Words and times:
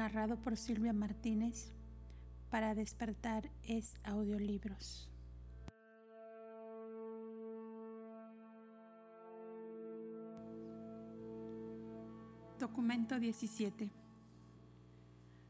narrado 0.00 0.40
por 0.40 0.56
Silvia 0.56 0.94
Martínez 0.94 1.74
para 2.48 2.74
despertar 2.74 3.50
es 3.62 3.96
audiolibros. 4.02 5.10
Documento 12.58 13.20
17. 13.20 13.90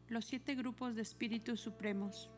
Los 0.08 0.24
siete 0.24 0.56
grupos 0.56 0.96
de 0.96 1.02
espíritus 1.02 1.60
supremos. 1.60 2.28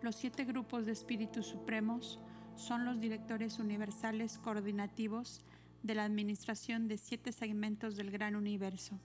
Los 0.00 0.16
siete 0.16 0.46
grupos 0.46 0.86
de 0.86 0.92
espíritus 0.92 1.48
supremos 1.48 2.18
son 2.56 2.86
los 2.86 2.98
directores 2.98 3.58
universales 3.58 4.38
coordinativos 4.38 5.44
de 5.82 5.96
la 5.96 6.04
administración 6.04 6.88
de 6.88 6.96
siete 6.96 7.30
segmentos 7.30 7.94
del 7.96 8.10
gran 8.10 8.36
universo. 8.36 8.98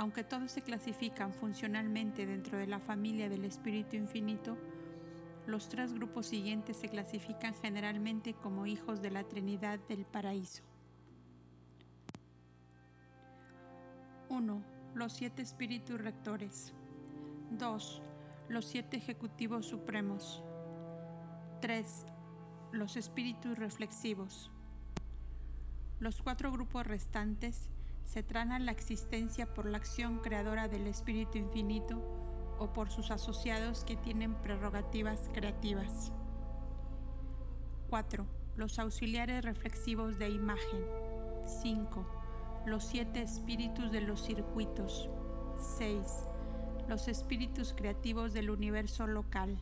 Aunque 0.00 0.24
todos 0.24 0.52
se 0.52 0.62
clasifican 0.62 1.34
funcionalmente 1.34 2.24
dentro 2.24 2.56
de 2.56 2.66
la 2.66 2.80
familia 2.80 3.28
del 3.28 3.44
Espíritu 3.44 3.96
Infinito, 3.96 4.56
los 5.46 5.68
tres 5.68 5.92
grupos 5.92 6.24
siguientes 6.24 6.78
se 6.78 6.88
clasifican 6.88 7.52
generalmente 7.52 8.32
como 8.32 8.64
hijos 8.64 9.02
de 9.02 9.10
la 9.10 9.24
Trinidad 9.24 9.78
del 9.90 10.06
Paraíso. 10.06 10.62
1. 14.30 14.62
Los 14.94 15.12
siete 15.12 15.42
espíritus 15.42 16.00
rectores. 16.00 16.72
2. 17.50 18.02
Los 18.48 18.64
siete 18.64 18.96
ejecutivos 18.96 19.66
supremos. 19.66 20.42
3. 21.60 22.06
Los 22.72 22.96
espíritus 22.96 23.58
reflexivos. 23.58 24.50
Los 25.98 26.22
cuatro 26.22 26.50
grupos 26.50 26.86
restantes 26.86 27.68
se 28.04 28.22
traen 28.22 28.52
a 28.52 28.58
la 28.58 28.72
existencia 28.72 29.52
por 29.52 29.66
la 29.66 29.78
acción 29.78 30.18
creadora 30.18 30.68
del 30.68 30.86
Espíritu 30.86 31.38
Infinito 31.38 32.02
o 32.58 32.72
por 32.72 32.90
sus 32.90 33.10
asociados 33.10 33.84
que 33.84 33.96
tienen 33.96 34.34
prerrogativas 34.34 35.28
creativas. 35.32 36.12
4. 37.88 38.26
Los 38.56 38.78
auxiliares 38.78 39.44
reflexivos 39.44 40.18
de 40.18 40.28
imagen. 40.28 40.84
5. 41.62 42.06
Los 42.66 42.84
siete 42.84 43.22
espíritus 43.22 43.90
de 43.90 44.02
los 44.02 44.22
circuitos. 44.22 45.08
6. 45.78 46.02
Los 46.88 47.08
espíritus 47.08 47.72
creativos 47.76 48.32
del 48.32 48.50
universo 48.50 49.06
local. 49.06 49.58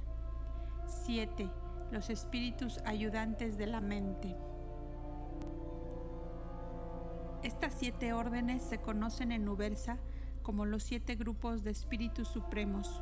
7. 1.05 1.49
Los 1.93 2.11
espíritus 2.11 2.79
ayudantes 2.85 3.57
de 3.57 3.67
la 3.67 3.81
mente. 3.81 4.37
Estas 7.45 7.73
siete 7.79 8.13
órdenes 8.13 8.63
se 8.63 8.79
conocen 8.79 9.31
en 9.31 9.49
Ubersa 9.49 9.99
como 10.43 10.67
los 10.67 10.83
siete 10.83 11.15
grupos 11.15 11.63
de 11.63 11.71
espíritus 11.71 12.27
supremos. 12.27 13.01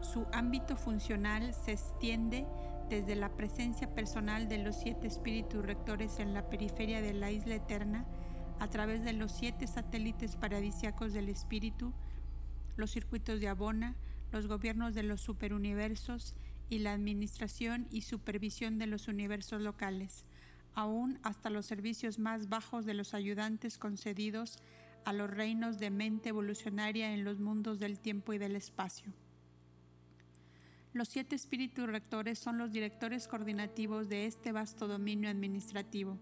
Su 0.00 0.26
ámbito 0.32 0.74
funcional 0.76 1.52
se 1.52 1.72
extiende 1.72 2.46
desde 2.88 3.14
la 3.14 3.36
presencia 3.36 3.94
personal 3.94 4.48
de 4.48 4.56
los 4.56 4.76
siete 4.76 5.06
espíritus 5.06 5.66
rectores 5.66 6.18
en 6.18 6.32
la 6.32 6.48
periferia 6.48 7.02
de 7.02 7.12
la 7.12 7.30
isla 7.30 7.56
eterna 7.56 8.06
a 8.58 8.68
través 8.68 9.04
de 9.04 9.12
los 9.12 9.32
siete 9.32 9.66
satélites 9.66 10.36
paradisiacos 10.36 11.12
del 11.12 11.28
espíritu, 11.28 11.92
los 12.76 12.90
circuitos 12.90 13.38
de 13.38 13.48
Abona, 13.48 13.96
los 14.32 14.46
gobiernos 14.46 14.94
de 14.94 15.02
los 15.02 15.20
superuniversos 15.20 16.34
y 16.70 16.78
la 16.78 16.92
administración 16.92 17.86
y 17.90 18.00
supervisión 18.00 18.78
de 18.78 18.86
los 18.86 19.08
universos 19.08 19.60
locales 19.60 20.24
aún 20.74 21.18
hasta 21.22 21.50
los 21.50 21.66
servicios 21.66 22.18
más 22.18 22.48
bajos 22.48 22.84
de 22.84 22.94
los 22.94 23.14
ayudantes 23.14 23.78
concedidos 23.78 24.58
a 25.04 25.12
los 25.12 25.30
reinos 25.30 25.78
de 25.78 25.90
mente 25.90 26.30
evolucionaria 26.30 27.12
en 27.12 27.24
los 27.24 27.38
mundos 27.38 27.78
del 27.78 27.98
tiempo 27.98 28.32
y 28.32 28.38
del 28.38 28.56
espacio. 28.56 29.12
Los 30.92 31.08
siete 31.08 31.34
espíritus 31.34 31.86
rectores 31.88 32.38
son 32.38 32.56
los 32.56 32.72
directores 32.72 33.26
coordinativos 33.26 34.08
de 34.08 34.26
este 34.26 34.52
vasto 34.52 34.86
dominio 34.86 35.28
administrativo. 35.28 36.18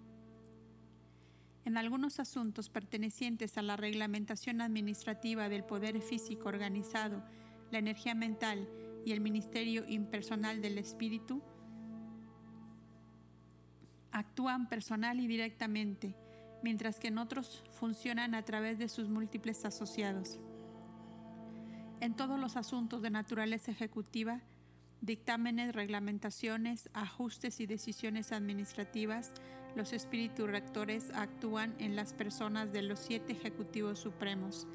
En 1.65 1.77
algunos 1.77 2.19
asuntos 2.19 2.71
pertenecientes 2.71 3.57
a 3.57 3.63
la 3.63 3.77
reglamentación 3.77 4.61
administrativa 4.61 5.49
del 5.49 5.63
poder 5.63 6.01
físico 6.01 6.49
organizado, 6.49 7.23
la 7.71 7.79
energía 7.79 8.15
mental 8.15 8.69
y 9.05 9.13
el 9.13 9.21
ministerio 9.21 9.85
impersonal 9.89 10.61
del 10.61 10.79
espíritu, 10.79 11.43
actúan 14.13 14.69
personal 14.69 15.21
y 15.21 15.27
directamente, 15.27 16.15
mientras 16.63 17.01
que 17.01 17.09
en 17.09 17.19
otros 17.19 17.65
funcionan 17.73 18.35
a 18.35 18.45
través 18.45 18.79
de 18.79 18.89
sus 18.89 19.09
múltiples 19.09 19.65
asociados. 19.65 20.39
En 22.01 22.15
todos 22.15 22.39
los 22.39 22.57
asuntos 22.57 23.03
de 23.03 23.11
naturaleza 23.11 23.71
ejecutiva, 23.71 24.41
dictámenes, 25.01 25.75
reglamentaciones, 25.75 26.89
ajustes 26.93 27.61
y 27.61 27.67
decisiones 27.67 28.33
administrativas, 28.33 29.33
los 29.75 29.93
espíritus 29.93 30.49
rectores 30.49 31.11
actúan 31.15 31.75
en 31.79 31.97
las 31.97 32.13
personas 32.13 32.73
de 32.73 32.83
los 32.83 33.01
siete 33.01 33.33
ejecutivos 33.33 33.99
supremos. 33.99 34.67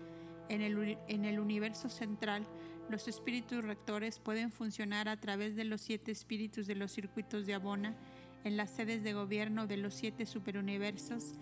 En 0.49 0.61
el, 0.61 0.97
en 1.07 1.25
el, 1.25 1.39
universo 1.39 1.89
central, 1.89 2.47
los 2.89 3.07
espíritus 3.07 3.63
rectores 3.63 4.19
pueden 4.19 4.51
funcionar 4.51 5.09
a 5.09 5.19
través 5.19 5.55
de 5.55 5.65
los 5.65 5.81
siete 5.81 6.11
espíritus 6.11 6.67
de 6.67 6.75
los 6.75 6.91
circuitos 6.91 7.45
de 7.45 7.53
Abona 7.53 7.95
en 8.43 8.57
las 8.57 8.69
sedes 8.69 9.03
de 9.03 9.13
gobierno 9.13 9.67
de 9.67 9.77
los 9.77 9.93
siete 9.93 10.25
superuniversos 10.25 11.35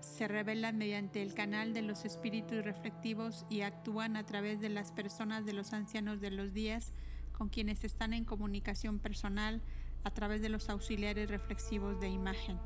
se 0.00 0.28
revelan 0.28 0.78
mediante 0.78 1.22
el 1.22 1.34
canal 1.34 1.74
de 1.74 1.82
los 1.82 2.04
espíritus 2.04 2.64
reflectivos 2.64 3.44
y 3.50 3.60
actúan 3.62 4.16
a 4.16 4.24
través 4.24 4.60
de 4.60 4.70
las 4.70 4.92
personas 4.92 5.44
de 5.44 5.52
los 5.52 5.72
ancianos 5.72 6.20
de 6.20 6.30
los 6.30 6.52
días 6.52 6.92
con 7.32 7.48
quienes 7.48 7.84
están 7.84 8.12
en 8.12 8.24
comunicación 8.24 8.98
personal 8.98 9.62
a 10.04 10.10
través 10.10 10.40
de 10.40 10.48
los 10.48 10.68
auxiliares 10.70 11.28
reflexivos 11.28 12.00
de 12.00 12.08
imagen. 12.08 12.58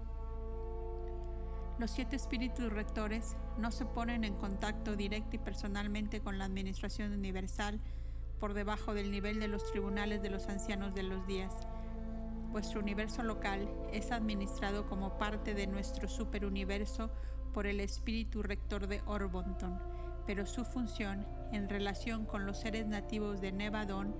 Los 1.78 1.90
siete 1.90 2.14
espíritus 2.14 2.72
rectores 2.72 3.36
no 3.58 3.72
se 3.72 3.84
ponen 3.84 4.22
en 4.22 4.34
contacto 4.36 4.94
directo 4.94 5.34
y 5.34 5.40
personalmente 5.40 6.20
con 6.20 6.38
la 6.38 6.44
Administración 6.44 7.12
Universal 7.12 7.80
por 8.38 8.54
debajo 8.54 8.94
del 8.94 9.10
nivel 9.10 9.40
de 9.40 9.48
los 9.48 9.68
tribunales 9.72 10.22
de 10.22 10.30
los 10.30 10.46
ancianos 10.46 10.94
de 10.94 11.02
los 11.02 11.26
días 11.26 11.52
Vuestro 12.54 12.78
universo 12.78 13.24
local 13.24 13.68
es 13.92 14.12
administrado 14.12 14.86
como 14.86 15.18
parte 15.18 15.54
de 15.54 15.66
nuestro 15.66 16.06
superuniverso 16.06 17.10
por 17.52 17.66
el 17.66 17.80
espíritu 17.80 18.44
rector 18.44 18.86
de 18.86 19.02
Orbonton, 19.06 19.80
pero 20.24 20.46
su 20.46 20.64
función 20.64 21.26
en 21.50 21.68
relación 21.68 22.26
con 22.26 22.46
los 22.46 22.60
seres 22.60 22.86
nativos 22.86 23.40
de 23.40 23.50
Nevadon 23.50 24.14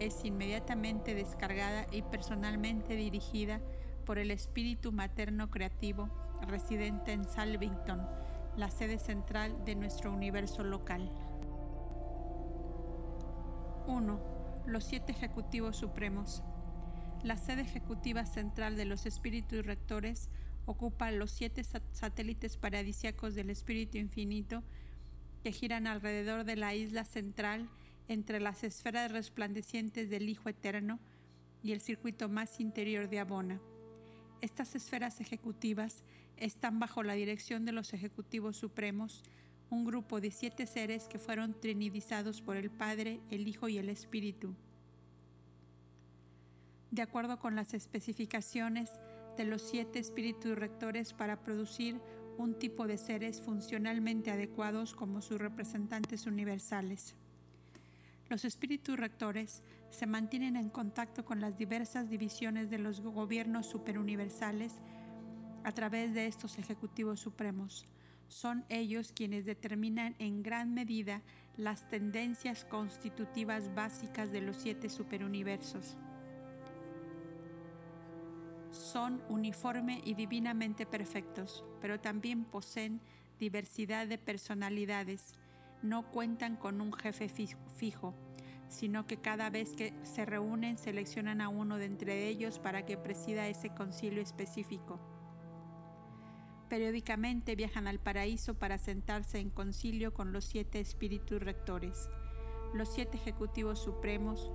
es 0.00 0.24
inmediatamente 0.24 1.14
descargada 1.14 1.86
y 1.92 2.02
personalmente 2.02 2.96
dirigida 2.96 3.60
por 4.04 4.18
el 4.18 4.32
espíritu 4.32 4.90
materno 4.90 5.48
creativo 5.48 6.10
residente 6.48 7.12
en 7.12 7.24
Salvington, 7.24 8.04
la 8.56 8.68
sede 8.68 8.98
central 8.98 9.64
de 9.64 9.76
nuestro 9.76 10.12
universo 10.12 10.64
local. 10.64 11.08
1. 13.86 14.20
Los 14.66 14.82
siete 14.82 15.12
ejecutivos 15.12 15.76
supremos 15.76 16.42
la 17.22 17.36
sede 17.36 17.62
ejecutiva 17.62 18.24
central 18.24 18.76
de 18.76 18.84
los 18.84 19.06
espíritus 19.06 19.64
rectores 19.64 20.28
ocupa 20.66 21.10
los 21.10 21.30
siete 21.30 21.62
satélites 21.92 22.56
paradisiacos 22.56 23.34
del 23.34 23.50
Espíritu 23.50 23.98
Infinito 23.98 24.62
que 25.42 25.52
giran 25.52 25.86
alrededor 25.86 26.44
de 26.44 26.56
la 26.56 26.74
isla 26.74 27.04
central 27.04 27.68
entre 28.08 28.40
las 28.40 28.64
esferas 28.64 29.12
resplandecientes 29.12 30.10
del 30.10 30.28
Hijo 30.28 30.48
Eterno 30.48 30.98
y 31.62 31.72
el 31.72 31.80
circuito 31.80 32.28
más 32.28 32.60
interior 32.60 33.08
de 33.08 33.20
Abona. 33.20 33.60
Estas 34.40 34.74
esferas 34.74 35.20
ejecutivas 35.20 36.04
están 36.36 36.78
bajo 36.78 37.02
la 37.02 37.14
dirección 37.14 37.64
de 37.64 37.72
los 37.72 37.94
ejecutivos 37.94 38.56
supremos, 38.56 39.22
un 39.70 39.84
grupo 39.84 40.20
de 40.20 40.30
siete 40.30 40.66
seres 40.66 41.08
que 41.08 41.18
fueron 41.18 41.58
trinidizados 41.58 42.42
por 42.42 42.56
el 42.56 42.70
Padre, 42.70 43.20
el 43.30 43.48
Hijo 43.48 43.68
y 43.68 43.78
el 43.78 43.88
Espíritu 43.88 44.54
de 46.90 47.02
acuerdo 47.02 47.38
con 47.38 47.54
las 47.54 47.74
especificaciones 47.74 48.90
de 49.36 49.44
los 49.44 49.62
siete 49.62 49.98
espíritus 49.98 50.56
rectores 50.56 51.12
para 51.12 51.40
producir 51.42 52.00
un 52.38 52.58
tipo 52.58 52.86
de 52.86 52.98
seres 52.98 53.40
funcionalmente 53.40 54.30
adecuados 54.30 54.94
como 54.94 55.22
sus 55.22 55.38
representantes 55.38 56.26
universales. 56.26 57.14
Los 58.28 58.44
espíritus 58.44 58.98
rectores 58.98 59.62
se 59.90 60.06
mantienen 60.06 60.56
en 60.56 60.68
contacto 60.68 61.24
con 61.24 61.40
las 61.40 61.56
diversas 61.56 62.10
divisiones 62.10 62.70
de 62.70 62.78
los 62.78 63.00
gobiernos 63.00 63.66
superuniversales 63.66 64.72
a 65.64 65.72
través 65.72 66.12
de 66.12 66.26
estos 66.26 66.58
ejecutivos 66.58 67.20
supremos. 67.20 67.86
Son 68.28 68.64
ellos 68.68 69.12
quienes 69.12 69.44
determinan 69.44 70.16
en 70.18 70.42
gran 70.42 70.74
medida 70.74 71.22
las 71.56 71.88
tendencias 71.88 72.64
constitutivas 72.64 73.74
básicas 73.74 74.32
de 74.32 74.40
los 74.40 74.56
siete 74.56 74.90
superuniversos 74.90 75.96
son 78.96 79.22
uniforme 79.28 80.00
y 80.06 80.14
divinamente 80.14 80.86
perfectos, 80.86 81.66
pero 81.82 82.00
también 82.00 82.46
poseen 82.46 83.02
diversidad 83.38 84.06
de 84.06 84.16
personalidades, 84.16 85.34
no 85.82 86.10
cuentan 86.10 86.56
con 86.56 86.80
un 86.80 86.94
jefe 86.94 87.28
fijo, 87.28 88.14
sino 88.68 89.06
que 89.06 89.18
cada 89.18 89.50
vez 89.50 89.74
que 89.74 89.92
se 90.02 90.24
reúnen 90.24 90.78
seleccionan 90.78 91.42
a 91.42 91.50
uno 91.50 91.76
de 91.76 91.84
entre 91.84 92.26
ellos 92.26 92.58
para 92.58 92.86
que 92.86 92.96
presida 92.96 93.48
ese 93.48 93.68
concilio 93.68 94.22
específico. 94.22 94.98
Periódicamente 96.70 97.54
viajan 97.54 97.88
al 97.88 98.00
paraíso 98.00 98.54
para 98.54 98.78
sentarse 98.78 99.40
en 99.40 99.50
concilio 99.50 100.14
con 100.14 100.32
los 100.32 100.46
siete 100.46 100.80
espíritus 100.80 101.42
rectores. 101.42 102.08
Los 102.72 102.94
siete 102.94 103.18
ejecutivos 103.18 103.78
supremos 103.78 104.50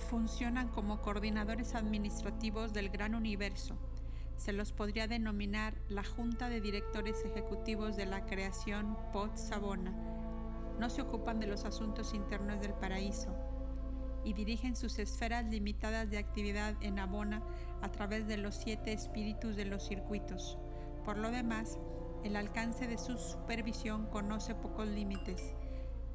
funcionan 0.00 0.68
como 0.68 1.00
coordinadores 1.02 1.74
administrativos 1.74 2.72
del 2.72 2.88
gran 2.88 3.14
universo. 3.14 3.76
Se 4.36 4.52
los 4.52 4.72
podría 4.72 5.06
denominar 5.06 5.74
la 5.88 6.02
Junta 6.02 6.48
de 6.48 6.60
Directores 6.60 7.22
Ejecutivos 7.24 7.96
de 7.96 8.06
la 8.06 8.24
Creación 8.24 8.96
Pot 9.12 9.36
Sabona. 9.36 9.92
No 10.78 10.88
se 10.88 11.02
ocupan 11.02 11.38
de 11.38 11.46
los 11.46 11.64
asuntos 11.64 12.14
internos 12.14 12.60
del 12.60 12.72
paraíso 12.72 13.36
y 14.24 14.32
dirigen 14.32 14.76
sus 14.76 14.98
esferas 14.98 15.44
limitadas 15.44 16.10
de 16.10 16.18
actividad 16.18 16.74
en 16.80 16.98
Abona 16.98 17.42
a 17.82 17.90
través 17.92 18.26
de 18.26 18.36
los 18.36 18.54
siete 18.54 18.92
espíritus 18.92 19.56
de 19.56 19.66
los 19.66 19.86
circuitos. 19.86 20.58
Por 21.04 21.18
lo 21.18 21.30
demás, 21.30 21.78
el 22.24 22.36
alcance 22.36 22.86
de 22.86 22.98
su 22.98 23.16
supervisión 23.18 24.06
conoce 24.06 24.54
pocos 24.54 24.88
límites. 24.88 25.54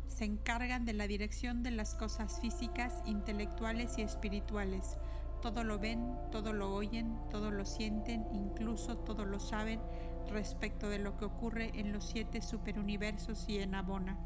Se 0.07 0.25
encargan 0.25 0.85
de 0.85 0.93
la 0.93 1.07
dirección 1.07 1.63
de 1.63 1.71
las 1.71 1.95
cosas 1.95 2.39
físicas, 2.39 3.01
intelectuales 3.05 3.97
y 3.97 4.01
espirituales. 4.01 4.97
Todo 5.41 5.63
lo 5.63 5.79
ven, 5.79 6.15
todo 6.31 6.53
lo 6.53 6.74
oyen, 6.74 7.17
todo 7.29 7.51
lo 7.51 7.65
sienten, 7.65 8.25
incluso 8.33 8.97
todo 8.97 9.25
lo 9.25 9.39
saben 9.39 9.81
respecto 10.29 10.89
de 10.89 11.00
lo 11.00 11.17
que 11.17 11.25
ocurre 11.25 11.71
en 11.79 11.91
los 11.91 12.05
siete 12.05 12.41
superuniversos 12.41 13.47
y 13.47 13.59
en 13.59 13.75
Abona. 13.75 14.17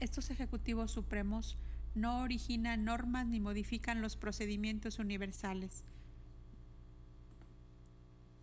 Estos 0.00 0.30
ejecutivos 0.30 0.90
supremos 0.90 1.56
no 1.94 2.20
originan 2.20 2.84
normas 2.84 3.26
ni 3.26 3.40
modifican 3.40 4.02
los 4.02 4.16
procedimientos 4.16 4.98
universales. 4.98 5.84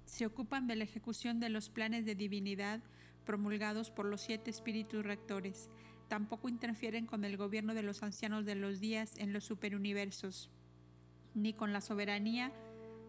Se 0.05 0.25
ocupan 0.25 0.67
de 0.67 0.75
la 0.75 0.83
ejecución 0.83 1.39
de 1.39 1.49
los 1.49 1.69
planes 1.69 2.05
de 2.05 2.15
divinidad 2.15 2.81
promulgados 3.23 3.91
por 3.91 4.05
los 4.05 4.21
siete 4.21 4.51
espíritus 4.51 5.03
rectores. 5.03 5.69
Tampoco 6.07 6.49
interfieren 6.49 7.05
con 7.05 7.25
el 7.25 7.37
gobierno 7.37 7.73
de 7.73 7.83
los 7.83 8.03
ancianos 8.03 8.45
de 8.45 8.55
los 8.55 8.79
días 8.79 9.13
en 9.17 9.33
los 9.33 9.43
superuniversos, 9.43 10.49
ni 11.33 11.53
con 11.53 11.73
la 11.73 11.81
soberanía 11.81 12.51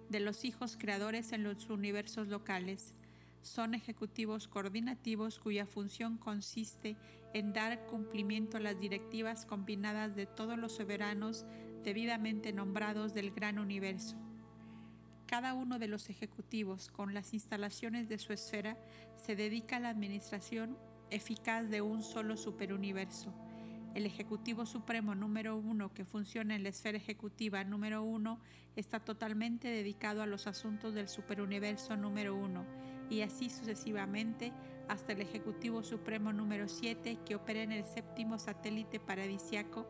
de 0.08 0.20
los 0.20 0.44
hijos 0.44 0.76
creadores 0.78 1.32
en 1.32 1.44
los 1.44 1.68
universos 1.68 2.28
locales 2.28 2.94
son 3.44 3.74
ejecutivos 3.74 4.48
coordinativos 4.48 5.38
cuya 5.38 5.66
función 5.66 6.16
consiste 6.16 6.96
en 7.34 7.52
dar 7.52 7.84
cumplimiento 7.86 8.56
a 8.56 8.60
las 8.60 8.80
directivas 8.80 9.44
combinadas 9.44 10.16
de 10.16 10.24
todos 10.24 10.58
los 10.58 10.72
soberanos 10.72 11.44
debidamente 11.82 12.52
nombrados 12.52 13.12
del 13.12 13.32
gran 13.32 13.58
universo. 13.58 14.16
Cada 15.26 15.54
uno 15.54 15.78
de 15.78 15.88
los 15.88 16.10
ejecutivos, 16.10 16.88
con 16.88 17.14
las 17.14 17.32
instalaciones 17.32 18.08
de 18.08 18.18
su 18.18 18.32
esfera, 18.32 18.76
se 19.16 19.36
dedica 19.36 19.76
a 19.76 19.80
la 19.80 19.88
administración 19.88 20.76
eficaz 21.10 21.68
de 21.70 21.80
un 21.80 22.02
solo 22.02 22.36
superuniverso. 22.36 23.32
El 23.94 24.06
Ejecutivo 24.06 24.66
Supremo 24.66 25.14
número 25.14 25.56
uno, 25.56 25.94
que 25.94 26.04
funciona 26.04 26.56
en 26.56 26.62
la 26.62 26.68
esfera 26.68 26.98
ejecutiva 26.98 27.64
número 27.64 28.02
uno, 28.02 28.40
está 28.76 29.00
totalmente 29.00 29.68
dedicado 29.68 30.22
a 30.22 30.26
los 30.26 30.46
asuntos 30.46 30.94
del 30.94 31.08
superuniverso 31.08 31.96
número 31.96 32.34
uno 32.34 32.64
y 33.08 33.20
así 33.20 33.50
sucesivamente 33.50 34.52
hasta 34.88 35.12
el 35.12 35.20
Ejecutivo 35.20 35.82
Supremo 35.82 36.32
número 36.32 36.68
7 36.68 37.18
que 37.24 37.36
opera 37.36 37.62
en 37.62 37.72
el 37.72 37.84
séptimo 37.84 38.38
satélite 38.38 38.98
paradisiaco 38.98 39.86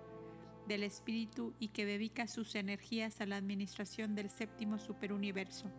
del 0.67 0.83
espíritu 0.83 1.55
y 1.59 1.69
que 1.69 1.85
dedica 1.85 2.27
sus 2.27 2.55
energías 2.55 3.21
a 3.21 3.27
la 3.27 3.37
administración 3.37 4.15
del 4.15 4.31
séptimo 4.31 4.79
superuniverso. 4.79 5.71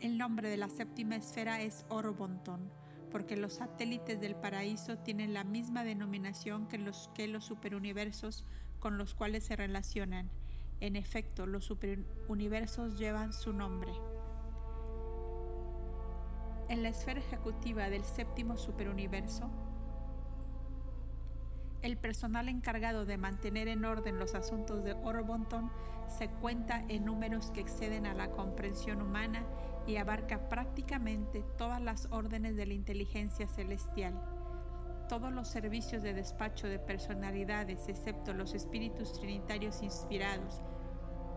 El 0.00 0.16
nombre 0.16 0.48
de 0.48 0.56
la 0.56 0.68
séptima 0.68 1.16
esfera 1.16 1.60
es 1.60 1.84
Orobontón, 1.88 2.70
porque 3.10 3.36
los 3.36 3.54
satélites 3.54 4.20
del 4.20 4.36
paraíso 4.36 4.98
tienen 4.98 5.34
la 5.34 5.42
misma 5.42 5.82
denominación 5.82 6.68
que 6.68 6.78
los, 6.78 7.10
que 7.14 7.26
los 7.26 7.44
superuniversos 7.44 8.44
con 8.78 8.96
los 8.96 9.14
cuales 9.14 9.44
se 9.44 9.56
relacionan. 9.56 10.30
En 10.80 10.94
efecto, 10.94 11.46
los 11.46 11.64
superuniversos 11.64 12.98
llevan 12.98 13.32
su 13.32 13.52
nombre. 13.52 13.90
En 16.68 16.82
la 16.82 16.90
esfera 16.90 17.18
ejecutiva 17.18 17.88
del 17.88 18.04
séptimo 18.04 18.56
superuniverso, 18.56 19.50
el 21.82 21.96
personal 21.96 22.48
encargado 22.48 23.04
de 23.04 23.18
mantener 23.18 23.68
en 23.68 23.84
orden 23.84 24.18
los 24.18 24.34
asuntos 24.34 24.82
de 24.82 24.94
Orbonton 24.94 25.70
se 26.08 26.28
cuenta 26.28 26.84
en 26.88 27.04
números 27.04 27.50
que 27.52 27.60
exceden 27.60 28.06
a 28.06 28.14
la 28.14 28.30
comprensión 28.30 29.00
humana 29.02 29.44
y 29.86 29.96
abarca 29.96 30.48
prácticamente 30.48 31.44
todas 31.56 31.80
las 31.80 32.08
órdenes 32.10 32.56
de 32.56 32.66
la 32.66 32.74
inteligencia 32.74 33.46
celestial. 33.46 34.14
Todos 35.08 35.32
los 35.32 35.48
servicios 35.48 36.02
de 36.02 36.12
despacho 36.12 36.66
de 36.66 36.78
personalidades, 36.78 37.88
excepto 37.88 38.34
los 38.34 38.54
espíritus 38.54 39.12
trinitarios 39.14 39.82
inspirados 39.82 40.60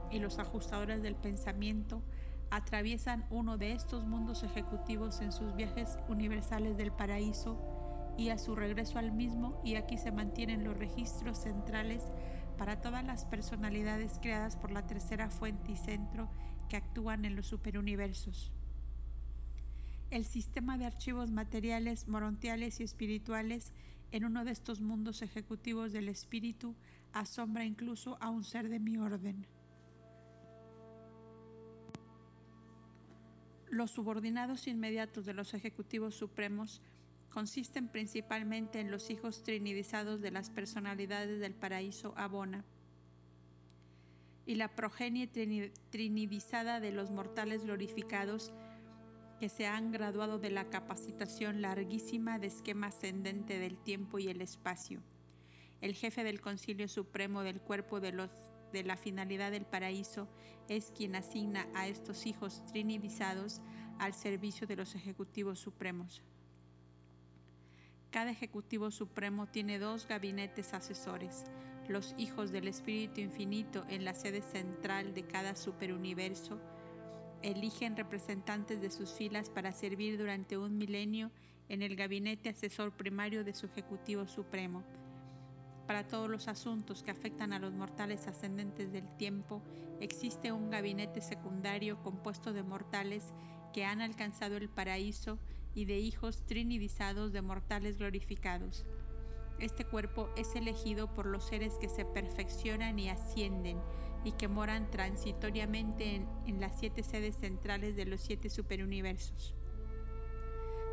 y 0.10 0.20
los 0.20 0.40
ajustadores 0.40 1.02
del 1.02 1.16
pensamiento, 1.16 2.02
atraviesan 2.50 3.26
uno 3.30 3.58
de 3.58 3.72
estos 3.72 4.06
mundos 4.06 4.44
ejecutivos 4.44 5.22
en 5.22 5.32
sus 5.32 5.56
viajes 5.56 5.98
universales 6.10 6.76
del 6.76 6.92
paraíso 6.92 7.71
y 8.18 8.30
a 8.30 8.38
su 8.38 8.56
regreso 8.56 9.00
al 9.00 9.12
mismo 9.12 9.62
y 9.64 9.76
aquí 9.76 9.98
se 9.98 10.12
mantienen 10.12 10.64
los 10.64 10.78
registros 10.78 11.38
centrales 11.40 12.04
para 12.58 12.82
todas 12.82 13.04
las 13.04 13.26
personalidades 13.26 14.20
creadas 14.22 14.56
por 14.56 14.72
la 14.72 14.86
tercera 14.86 15.30
fuente 15.30 15.72
y 15.72 15.78
centro 15.78 16.30
que 16.70 16.78
actúan 16.78 17.26
en 17.26 17.36
los 17.36 17.48
superuniversos. 17.48 18.52
El 20.10 20.26
sistema 20.26 20.78
de 20.78 20.86
archivos 20.86 21.32
materiales, 21.32 22.08
morontiales 22.08 22.80
y 22.80 22.84
espirituales 22.84 23.74
en 24.12 24.26
uno 24.26 24.44
de 24.44 24.52
estos 24.52 24.82
mundos 24.82 25.22
ejecutivos 25.22 25.94
del 25.94 26.10
espíritu 26.10 26.76
asombra 27.14 27.66
incluso 27.66 28.18
a 28.22 28.30
un 28.30 28.44
ser 28.44 28.70
de 28.70 28.80
mi 28.80 28.98
orden. 28.98 29.48
Los 33.70 33.92
subordinados 33.92 34.68
inmediatos 34.68 35.26
de 35.26 35.34
los 35.34 35.54
ejecutivos 35.54 36.16
supremos 36.16 36.82
consisten 37.32 37.88
principalmente 37.88 38.80
en 38.80 38.92
los 38.92 39.10
hijos 39.10 39.44
trinidizados 39.44 40.22
de 40.22 40.32
las 40.32 40.50
personalidades 40.50 41.40
del 41.40 41.56
paraíso 41.56 42.14
Abona 42.18 42.66
y 44.46 44.56
la 44.56 44.76
progenie 44.76 45.28
trinidizada 45.90 46.80
de 46.80 46.92
los 46.92 47.10
mortales 47.10 47.64
glorificados 47.64 48.52
que 49.40 49.50
se 49.50 49.66
han 49.66 49.92
graduado 49.92 50.40
de 50.40 50.52
la 50.52 50.70
capacitación 50.70 51.62
larguísima 51.62 52.38
de 52.38 52.48
esquema 52.48 52.88
ascendente 52.88 53.58
del 53.58 53.78
tiempo 53.78 54.20
y 54.20 54.28
el 54.28 54.42
espacio. 54.42 55.02
El 55.80 55.96
jefe 55.96 56.24
del 56.24 56.42
Concilio 56.42 56.88
Supremo 56.88 57.42
del 57.42 57.60
Cuerpo 57.60 58.00
de 58.00 58.12
los 58.12 58.30
de 58.72 58.84
la 58.84 58.96
finalidad 58.96 59.52
del 59.52 59.66
paraíso 59.66 60.30
es 60.70 60.92
quien 60.96 61.16
asigna 61.16 61.68
a 61.76 61.88
estos 61.88 62.26
hijos 62.26 62.64
trinidizados 62.72 63.62
al 64.00 64.14
servicio 64.14 64.66
de 64.66 64.78
los 64.78 64.96
ejecutivos 64.96 65.60
supremos. 65.60 66.22
Cada 68.12 68.30
ejecutivo 68.30 68.92
supremo 68.92 69.48
tiene 69.48 69.80
dos 69.80 70.06
gabinetes 70.06 70.74
asesores, 70.74 71.46
los 71.88 72.14
hijos 72.18 72.52
del 72.52 72.68
Espíritu 72.68 73.22
Infinito 73.22 73.86
en 73.88 74.04
la 74.04 74.14
sede 74.14 74.42
central 74.42 75.14
de 75.14 75.24
cada 75.24 75.56
superuniverso, 75.56 76.60
eligen 77.42 77.96
representantes 77.96 78.82
de 78.82 78.92
sus 78.92 79.12
filas 79.12 79.50
para 79.50 79.72
servir 79.72 80.18
durante 80.18 80.58
un 80.58 80.78
milenio 80.78 81.32
en 81.70 81.82
el 81.82 81.96
gabinete 81.96 82.50
asesor 82.50 82.92
primario 82.92 83.46
de 83.46 83.54
su 83.54 83.68
Ejecutivo 83.68 84.28
Supremo. 84.28 84.84
Para 85.88 86.06
todos 86.06 86.30
los 86.30 86.50
asuntos 86.50 87.04
que 87.04 87.12
afectan 87.12 87.54
a 87.54 87.60
los 87.60 87.74
mortales 87.74 88.28
ascendentes 88.28 88.92
del 88.92 89.08
tiempo, 89.16 89.62
existe 90.02 90.52
un 90.52 90.70
gabinete 90.70 91.22
secundario 91.22 92.02
compuesto 92.04 92.52
de 92.52 92.64
mortales 92.64 93.32
que 93.74 93.86
han 93.86 94.02
alcanzado 94.02 94.58
el 94.58 94.68
paraíso 94.68 95.40
y 95.74 95.86
de 95.86 96.00
hijos 96.00 96.46
trinidizados 96.46 97.32
de 97.32 97.42
mortales 97.42 97.98
glorificados. 97.98 98.86
Este 99.60 99.86
cuerpo 99.86 100.30
es 100.36 100.56
elegido 100.56 101.14
por 101.14 101.26
los 101.26 101.46
seres 101.46 101.76
que 101.80 101.90
se 101.90 102.06
perfeccionan 102.06 102.98
y 102.98 103.10
ascienden 103.10 103.80
y 104.24 104.34
que 104.34 104.48
moran 104.48 104.90
transitoriamente 104.92 106.16
en, 106.16 106.28
en 106.48 106.60
las 106.60 106.80
siete 106.80 107.04
sedes 107.04 107.36
centrales 107.36 107.96
de 107.96 108.06
los 108.06 108.22
siete 108.22 108.50
superuniversos. 108.50 109.56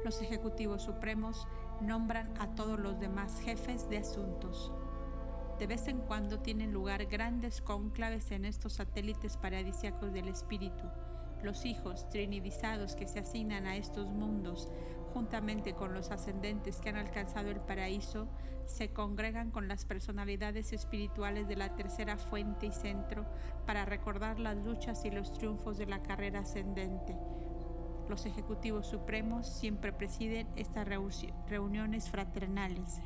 Los 0.05 0.23
ejecutivos 0.23 0.83
supremos 0.83 1.47
nombran 1.81 2.33
a 2.41 2.55
todos 2.55 2.79
los 2.79 3.01
demás 3.01 3.41
jefes 3.41 3.89
de 3.89 3.99
asuntos. 3.99 4.73
De 5.59 5.67
vez 5.67 5.89
en 5.89 5.99
cuando 5.99 6.39
tienen 6.39 6.73
lugar 6.73 7.07
grandes 7.07 7.61
cónclaves 7.61 8.31
en 8.31 8.45
estos 8.45 8.75
satélites 8.75 9.37
paradisiacos 9.37 10.13
del 10.13 10.29
espíritu, 10.29 10.85
Los 11.43 11.65
hijos 11.65 12.09
trinidizados 12.09 12.97
que 12.97 13.07
se 13.07 13.21
asignan 13.21 13.67
a 13.67 13.77
estos 13.77 14.09
mundos, 14.09 14.69
juntamente 15.13 15.75
con 15.75 15.95
los 15.95 16.11
ascendentes 16.11 16.81
que 16.81 16.89
han 16.89 16.97
alcanzado 16.97 17.51
el 17.51 17.61
paraíso, 17.61 18.29
se 18.67 18.91
congregan 18.91 19.51
con 19.51 19.67
las 19.67 19.85
personalidades 19.85 20.73
espirituales 20.73 21.49
de 21.49 21.57
la 21.57 21.75
tercera 21.75 22.19
fuente 22.19 22.67
y 22.67 22.73
centro 22.73 23.25
para 23.67 23.85
recordar 23.85 24.39
las 24.39 24.65
luchas 24.65 25.05
y 25.05 25.11
los 25.11 25.33
triunfos 25.33 25.79
de 25.79 25.87
la 25.87 26.03
carrera 26.03 26.41
ascendente. 26.41 27.17
Los 28.09 28.27
ejecutivos 28.27 28.87
supremos 28.87 29.47
siempre 29.49 29.93
presiden 29.93 30.49
estas 30.57 30.87
reuniones 30.89 32.11
fraternales. 32.11 33.01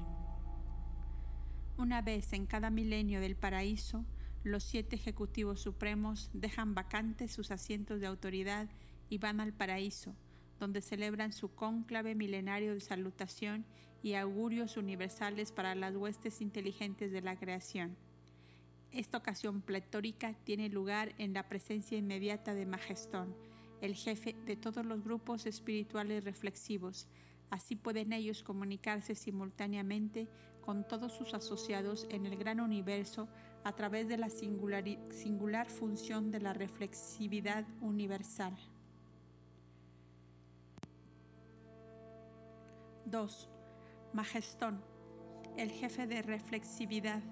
Una 1.76 2.02
vez 2.02 2.32
en 2.32 2.46
cada 2.46 2.70
milenio 2.70 3.20
del 3.20 3.34
paraíso, 3.34 4.04
los 4.44 4.64
siete 4.64 4.96
ejecutivos 4.96 5.60
supremos 5.60 6.30
dejan 6.32 6.74
vacantes 6.74 7.32
sus 7.32 7.50
asientos 7.50 8.00
de 8.00 8.06
autoridad 8.06 8.68
y 9.08 9.18
van 9.18 9.40
al 9.40 9.52
paraíso, 9.52 10.14
donde 10.58 10.80
celebran 10.80 11.32
su 11.32 11.54
cónclave 11.54 12.14
milenario 12.14 12.74
de 12.74 12.80
salutación 12.80 13.64
y 14.02 14.14
augurios 14.14 14.76
universales 14.76 15.52
para 15.52 15.74
las 15.74 15.94
huestes 15.94 16.40
inteligentes 16.40 17.12
de 17.12 17.20
la 17.20 17.36
creación. 17.36 17.96
Esta 18.90 19.18
ocasión 19.18 19.62
pletórica 19.62 20.34
tiene 20.44 20.68
lugar 20.68 21.14
en 21.18 21.32
la 21.32 21.48
presencia 21.48 21.96
inmediata 21.96 22.52
de 22.54 22.66
Majestón, 22.66 23.34
el 23.80 23.94
jefe 23.94 24.34
de 24.44 24.56
todos 24.56 24.84
los 24.84 25.02
grupos 25.02 25.46
espirituales 25.46 26.24
reflexivos. 26.24 27.06
Así 27.48 27.76
pueden 27.76 28.12
ellos 28.12 28.42
comunicarse 28.42 29.14
simultáneamente 29.14 30.28
con 30.60 30.86
todos 30.86 31.12
sus 31.12 31.32
asociados 31.34 32.06
en 32.10 32.26
el 32.26 32.36
gran 32.36 32.60
universo 32.60 33.28
a 33.64 33.72
través 33.72 34.08
de 34.08 34.16
la 34.16 34.30
singular, 34.30 34.84
singular 35.10 35.68
función 35.68 36.30
de 36.30 36.40
la 36.40 36.52
reflexividad 36.52 37.64
universal. 37.80 38.56
2. 43.06 43.48
Majestón, 44.14 44.82
el 45.56 45.70
jefe 45.70 46.06
de 46.06 46.22
reflexividad. 46.22 47.22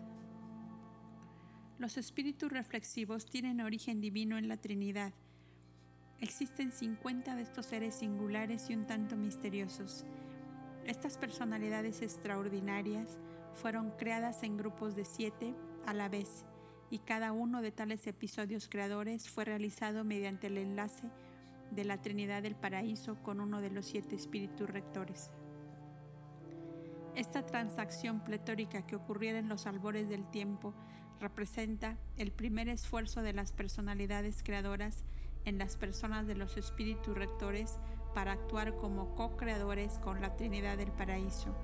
Los 1.78 1.96
espíritus 1.96 2.52
reflexivos 2.52 3.24
tienen 3.24 3.60
origen 3.60 4.00
divino 4.00 4.36
en 4.36 4.48
la 4.48 4.58
Trinidad. 4.58 5.14
Existen 6.20 6.70
50 6.70 7.34
de 7.34 7.42
estos 7.42 7.66
seres 7.66 7.94
singulares 7.94 8.68
y 8.68 8.74
un 8.74 8.86
tanto 8.86 9.16
misteriosos. 9.16 10.04
Estas 10.84 11.16
personalidades 11.16 12.02
extraordinarias 12.02 13.18
fueron 13.54 13.90
creadas 13.92 14.42
en 14.42 14.58
grupos 14.58 14.94
de 14.94 15.06
siete 15.06 15.54
a 15.86 15.94
la 15.94 16.08
vez 16.08 16.44
y 16.90 16.98
cada 16.98 17.32
uno 17.32 17.62
de 17.62 17.70
tales 17.70 18.06
episodios 18.06 18.68
creadores 18.68 19.28
fue 19.28 19.44
realizado 19.44 20.04
mediante 20.04 20.48
el 20.48 20.58
enlace 20.58 21.10
de 21.70 21.84
la 21.84 22.02
Trinidad 22.02 22.42
del 22.42 22.56
Paraíso 22.56 23.16
con 23.22 23.40
uno 23.40 23.60
de 23.60 23.70
los 23.70 23.86
siete 23.86 24.16
espíritus 24.16 24.68
rectores. 24.68 25.30
Esta 27.14 27.46
transacción 27.46 28.24
pletórica 28.24 28.86
que 28.86 28.96
ocurriera 28.96 29.38
en 29.38 29.48
los 29.48 29.66
albores 29.66 30.08
del 30.08 30.28
tiempo 30.30 30.74
representa 31.20 31.96
el 32.16 32.32
primer 32.32 32.68
esfuerzo 32.68 33.22
de 33.22 33.32
las 33.32 33.52
personalidades 33.52 34.42
creadoras 34.42 35.04
en 35.44 35.58
las 35.58 35.76
personas 35.76 36.26
de 36.26 36.34
los 36.34 36.56
espíritus 36.56 37.16
rectores 37.16 37.78
para 38.14 38.32
actuar 38.32 38.76
como 38.76 39.14
co-creadores 39.14 39.98
con 39.98 40.20
la 40.20 40.36
Trinidad 40.36 40.76
del 40.76 40.92
Paraíso. 40.92 41.54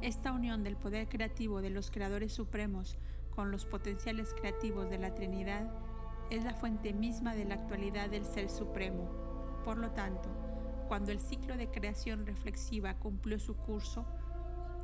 Esta 0.00 0.30
unión 0.30 0.62
del 0.62 0.76
poder 0.76 1.08
creativo 1.08 1.60
de 1.60 1.70
los 1.70 1.90
creadores 1.90 2.32
supremos 2.32 2.96
con 3.30 3.50
los 3.50 3.66
potenciales 3.66 4.32
creativos 4.32 4.88
de 4.90 4.98
la 4.98 5.12
Trinidad 5.14 5.68
es 6.30 6.44
la 6.44 6.54
fuente 6.54 6.92
misma 6.92 7.34
de 7.34 7.44
la 7.44 7.54
actualidad 7.54 8.08
del 8.08 8.24
Ser 8.24 8.48
Supremo. 8.48 9.10
Por 9.64 9.76
lo 9.76 9.90
tanto, 9.90 10.28
cuando 10.86 11.10
el 11.10 11.18
ciclo 11.18 11.56
de 11.56 11.68
creación 11.68 12.26
reflexiva 12.26 12.94
cumplió 12.94 13.40
su 13.40 13.56
curso, 13.56 14.06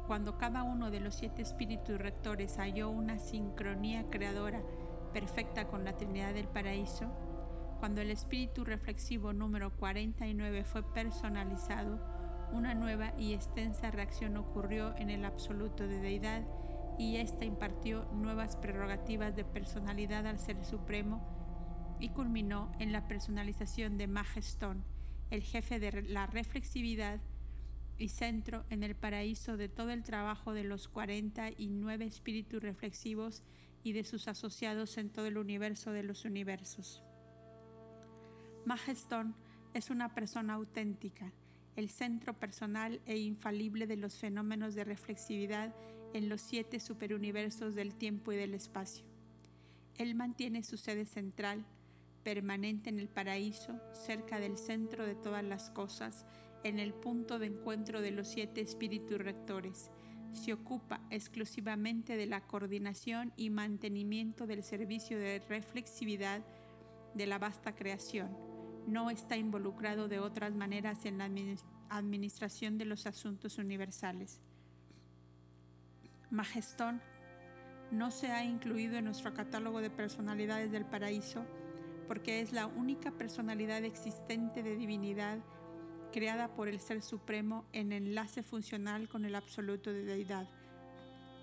cuando 0.09 0.37
cada 0.37 0.65
uno 0.65 0.91
de 0.91 0.99
los 0.99 1.15
siete 1.15 1.43
espíritus 1.43 1.97
rectores 1.97 2.57
halló 2.59 2.91
una 2.91 3.21
sincronía 3.21 4.11
creadora 4.11 4.63
perfecta 5.13 5.69
con 5.69 5.85
la 5.85 5.97
Trinidad 5.97 6.35
del 6.35 6.49
Paraíso, 6.49 7.07
cuando 7.79 8.01
el 8.01 8.11
espíritu 8.11 8.65
reflexivo 8.65 9.33
número 9.33 9.71
49 9.77 10.65
fue 10.65 10.83
personalizado, 10.83 12.14
una 12.55 12.75
nueva 12.75 13.13
y 13.19 13.35
extensa 13.35 13.91
reacción 13.91 14.37
ocurrió 14.37 14.97
en 14.97 15.11
el 15.11 15.25
absoluto 15.25 15.87
de 15.89 16.01
deidad 16.01 16.43
y 16.99 17.17
ésta 17.17 17.45
impartió 17.45 18.05
nuevas 18.13 18.57
prerrogativas 18.57 19.35
de 19.35 19.45
personalidad 19.45 20.27
al 20.27 20.39
Ser 20.39 20.65
Supremo 20.65 21.21
y 21.99 22.11
culminó 22.11 22.71
en 22.79 22.93
la 22.93 23.09
personalización 23.09 23.99
de 23.99 24.07
Majestón, 24.07 24.85
el 25.31 25.43
jefe 25.43 25.81
de 25.81 26.03
la 26.03 26.27
reflexividad 26.27 27.21
y 27.99 28.09
centro 28.09 28.65
en 28.71 28.83
el 28.85 28.95
paraíso 28.95 29.57
de 29.57 29.69
todo 29.69 29.91
el 29.91 30.05
trabajo 30.05 30.53
de 30.53 30.65
los 30.65 30.89
49 30.89 32.05
espíritus 32.05 32.63
reflexivos 32.63 33.43
y 33.83 33.93
de 33.93 34.05
sus 34.05 34.29
asociados 34.29 34.97
en 34.97 35.11
todo 35.11 35.27
el 35.27 35.39
universo 35.39 35.93
de 35.93 36.05
los 36.05 36.25
universos. 36.25 37.03
Majestón 38.65 39.35
es 39.75 39.91
una 39.91 40.15
persona 40.15 40.55
auténtica, 40.55 41.33
el 41.77 41.91
centro 41.91 42.35
personal 42.35 43.01
e 43.07 43.19
infalible 43.19 43.87
de 43.87 43.97
los 43.97 44.17
fenómenos 44.17 44.75
de 44.75 44.85
reflexividad 44.85 45.75
en 46.13 46.29
los 46.29 46.41
siete 46.41 46.79
superuniversos 46.79 47.75
del 47.75 47.95
tiempo 47.95 48.33
y 48.33 48.37
del 48.37 48.55
espacio. 48.55 49.05
Él 49.97 50.15
mantiene 50.15 50.63
su 50.63 50.77
sede 50.77 51.05
central, 51.05 51.65
permanente 52.23 52.91
en 52.91 52.99
el 52.99 53.09
paraíso, 53.09 53.81
cerca 53.93 54.39
del 54.39 54.57
centro 54.57 55.05
de 55.05 55.15
todas 55.15 55.45
las 55.45 55.71
cosas, 55.71 56.25
en 56.63 56.79
el 56.79 56.95
punto 56.95 57.39
de 57.39 57.47
encuentro 57.47 58.01
de 58.01 58.13
los 58.13 58.29
siete 58.29 58.61
espíritus 58.61 59.19
rectores. 59.19 59.91
Se 60.33 60.53
ocupa 60.53 61.01
exclusivamente 61.11 62.17
de 62.17 62.27
la 62.27 62.41
coordinación 62.41 63.33
y 63.37 63.51
mantenimiento 63.51 64.47
del 64.47 64.63
servicio 64.63 65.19
de 65.19 65.41
reflexividad 65.49 66.45
de 67.15 67.27
la 67.27 67.39
vasta 67.39 67.75
creación 67.75 68.54
no 68.87 69.11
está 69.11 69.37
involucrado 69.37 70.09
de 70.09 70.19
otras 70.19 70.55
maneras 70.55 71.05
en 71.05 71.19
la 71.19 71.31
administración 71.89 72.79
de 72.79 72.85
los 72.85 73.07
asuntos 73.07 73.59
universales. 73.59 74.41
Majestón 76.31 77.01
no 77.91 78.11
se 78.11 78.33
ha 78.33 78.45
incluido 78.45 78.97
en 78.97 79.05
nuestro 79.05 79.35
catálogo 79.35 79.81
de 79.81 79.91
personalidades 79.91 80.71
del 80.73 80.85
paraíso 80.85 81.45
porque 82.09 82.41
es 82.41 82.53
la 82.53 82.67
única 82.67 83.13
personalidad 83.13 83.85
existente 83.85 84.63
de 84.63 84.77
divinidad 84.77 85.39
creada 86.13 86.55
por 86.55 86.69
el 86.69 86.81
Ser 86.81 87.03
Supremo 87.03 87.65
en 87.73 87.93
enlace 87.93 88.43
funcional 88.43 89.09
con 89.09 89.25
el 89.25 89.35
absoluto 89.35 89.93
de 89.93 90.05
deidad. 90.05 90.49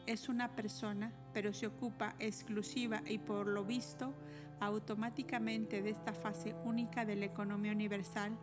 Es 0.07 0.29
una 0.29 0.55
persona, 0.55 1.11
pero 1.33 1.53
se 1.53 1.67
ocupa 1.67 2.15
exclusiva 2.19 3.01
y 3.05 3.17
por 3.17 3.47
lo 3.47 3.65
visto 3.65 4.13
automáticamente 4.61 5.81
de 5.81 5.89
esta 5.89 6.13
fase 6.13 6.55
única 6.63 7.03
de 7.03 7.15
la 7.15 7.25
economía 7.25 7.71
universal 7.71 8.37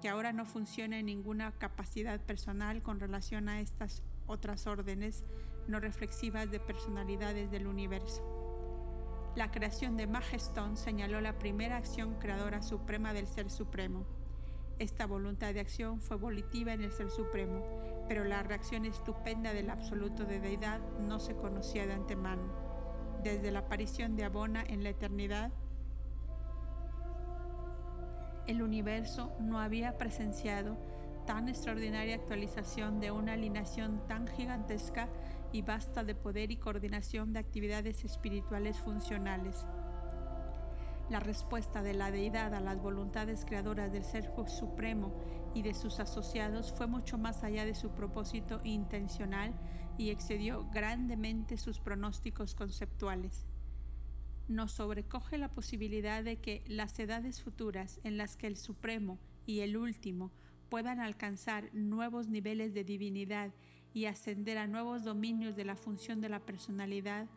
que 0.00 0.08
ahora 0.08 0.32
no 0.32 0.46
funciona 0.46 0.98
en 0.98 1.06
ninguna 1.06 1.52
capacidad 1.52 2.18
personal 2.20 2.82
con 2.82 2.98
relación 2.98 3.48
a 3.48 3.60
estas 3.60 4.02
otras 4.26 4.66
órdenes 4.66 5.24
no 5.68 5.78
reflexivas 5.78 6.50
de 6.50 6.58
personalidades 6.58 7.50
del 7.50 7.66
universo. 7.66 8.22
La 9.36 9.50
creación 9.50 9.96
de 9.96 10.06
Majestón 10.06 10.76
señaló 10.76 11.20
la 11.20 11.38
primera 11.38 11.76
acción 11.76 12.14
creadora 12.18 12.62
suprema 12.62 13.12
del 13.12 13.28
Ser 13.28 13.50
Supremo. 13.50 14.04
Esta 14.78 15.06
voluntad 15.06 15.54
de 15.54 15.60
acción 15.60 16.00
fue 16.00 16.16
volitiva 16.16 16.72
en 16.72 16.82
el 16.82 16.92
Ser 16.92 17.10
Supremo, 17.10 17.62
pero 18.08 18.24
la 18.24 18.42
reacción 18.42 18.86
estupenda 18.86 19.52
del 19.52 19.70
absoluto 19.70 20.24
de 20.24 20.40
deidad 20.40 20.80
no 20.98 21.20
se 21.20 21.36
conocía 21.36 21.86
de 21.86 21.92
antemano 21.92 22.61
desde 23.22 23.50
la 23.50 23.60
aparición 23.60 24.16
de 24.16 24.24
Abona 24.24 24.62
en 24.66 24.82
la 24.82 24.90
eternidad, 24.90 25.52
el 28.46 28.62
universo 28.62 29.32
no 29.38 29.60
había 29.60 29.96
presenciado 29.98 30.76
tan 31.26 31.48
extraordinaria 31.48 32.16
actualización 32.16 32.98
de 32.98 33.12
una 33.12 33.34
alineación 33.34 34.02
tan 34.08 34.26
gigantesca 34.26 35.08
y 35.52 35.62
vasta 35.62 36.02
de 36.02 36.14
poder 36.14 36.50
y 36.50 36.56
coordinación 36.56 37.32
de 37.32 37.38
actividades 37.38 38.04
espirituales 38.04 38.78
funcionales. 38.78 39.64
La 41.08 41.20
respuesta 41.20 41.82
de 41.82 41.94
la 41.94 42.10
deidad 42.10 42.54
a 42.54 42.60
las 42.60 42.80
voluntades 42.80 43.44
creadoras 43.44 43.92
del 43.92 44.04
Ser 44.04 44.32
Supremo 44.46 45.12
y 45.54 45.62
de 45.62 45.74
sus 45.74 46.00
asociados 46.00 46.72
fue 46.72 46.86
mucho 46.86 47.18
más 47.18 47.44
allá 47.44 47.64
de 47.64 47.74
su 47.74 47.90
propósito 47.90 48.60
intencional 48.64 49.52
y 49.98 50.10
excedió 50.10 50.68
grandemente 50.70 51.56
sus 51.56 51.78
pronósticos 51.78 52.54
conceptuales. 52.54 53.46
Nos 54.48 54.72
sobrecoge 54.72 55.38
la 55.38 55.48
posibilidad 55.48 56.24
de 56.24 56.36
que 56.36 56.64
las 56.66 56.98
edades 56.98 57.42
futuras 57.42 58.00
en 58.04 58.16
las 58.16 58.36
que 58.36 58.46
el 58.46 58.56
Supremo 58.56 59.18
y 59.46 59.60
el 59.60 59.76
Último 59.76 60.30
puedan 60.68 61.00
alcanzar 61.00 61.68
nuevos 61.74 62.28
niveles 62.28 62.74
de 62.74 62.84
divinidad 62.84 63.52
y 63.94 64.06
ascender 64.06 64.58
a 64.58 64.66
nuevos 64.66 65.04
dominios 65.04 65.54
de 65.54 65.64
la 65.64 65.76
función 65.76 66.20
de 66.20 66.30
la 66.30 66.40
personalidad, 66.40 67.28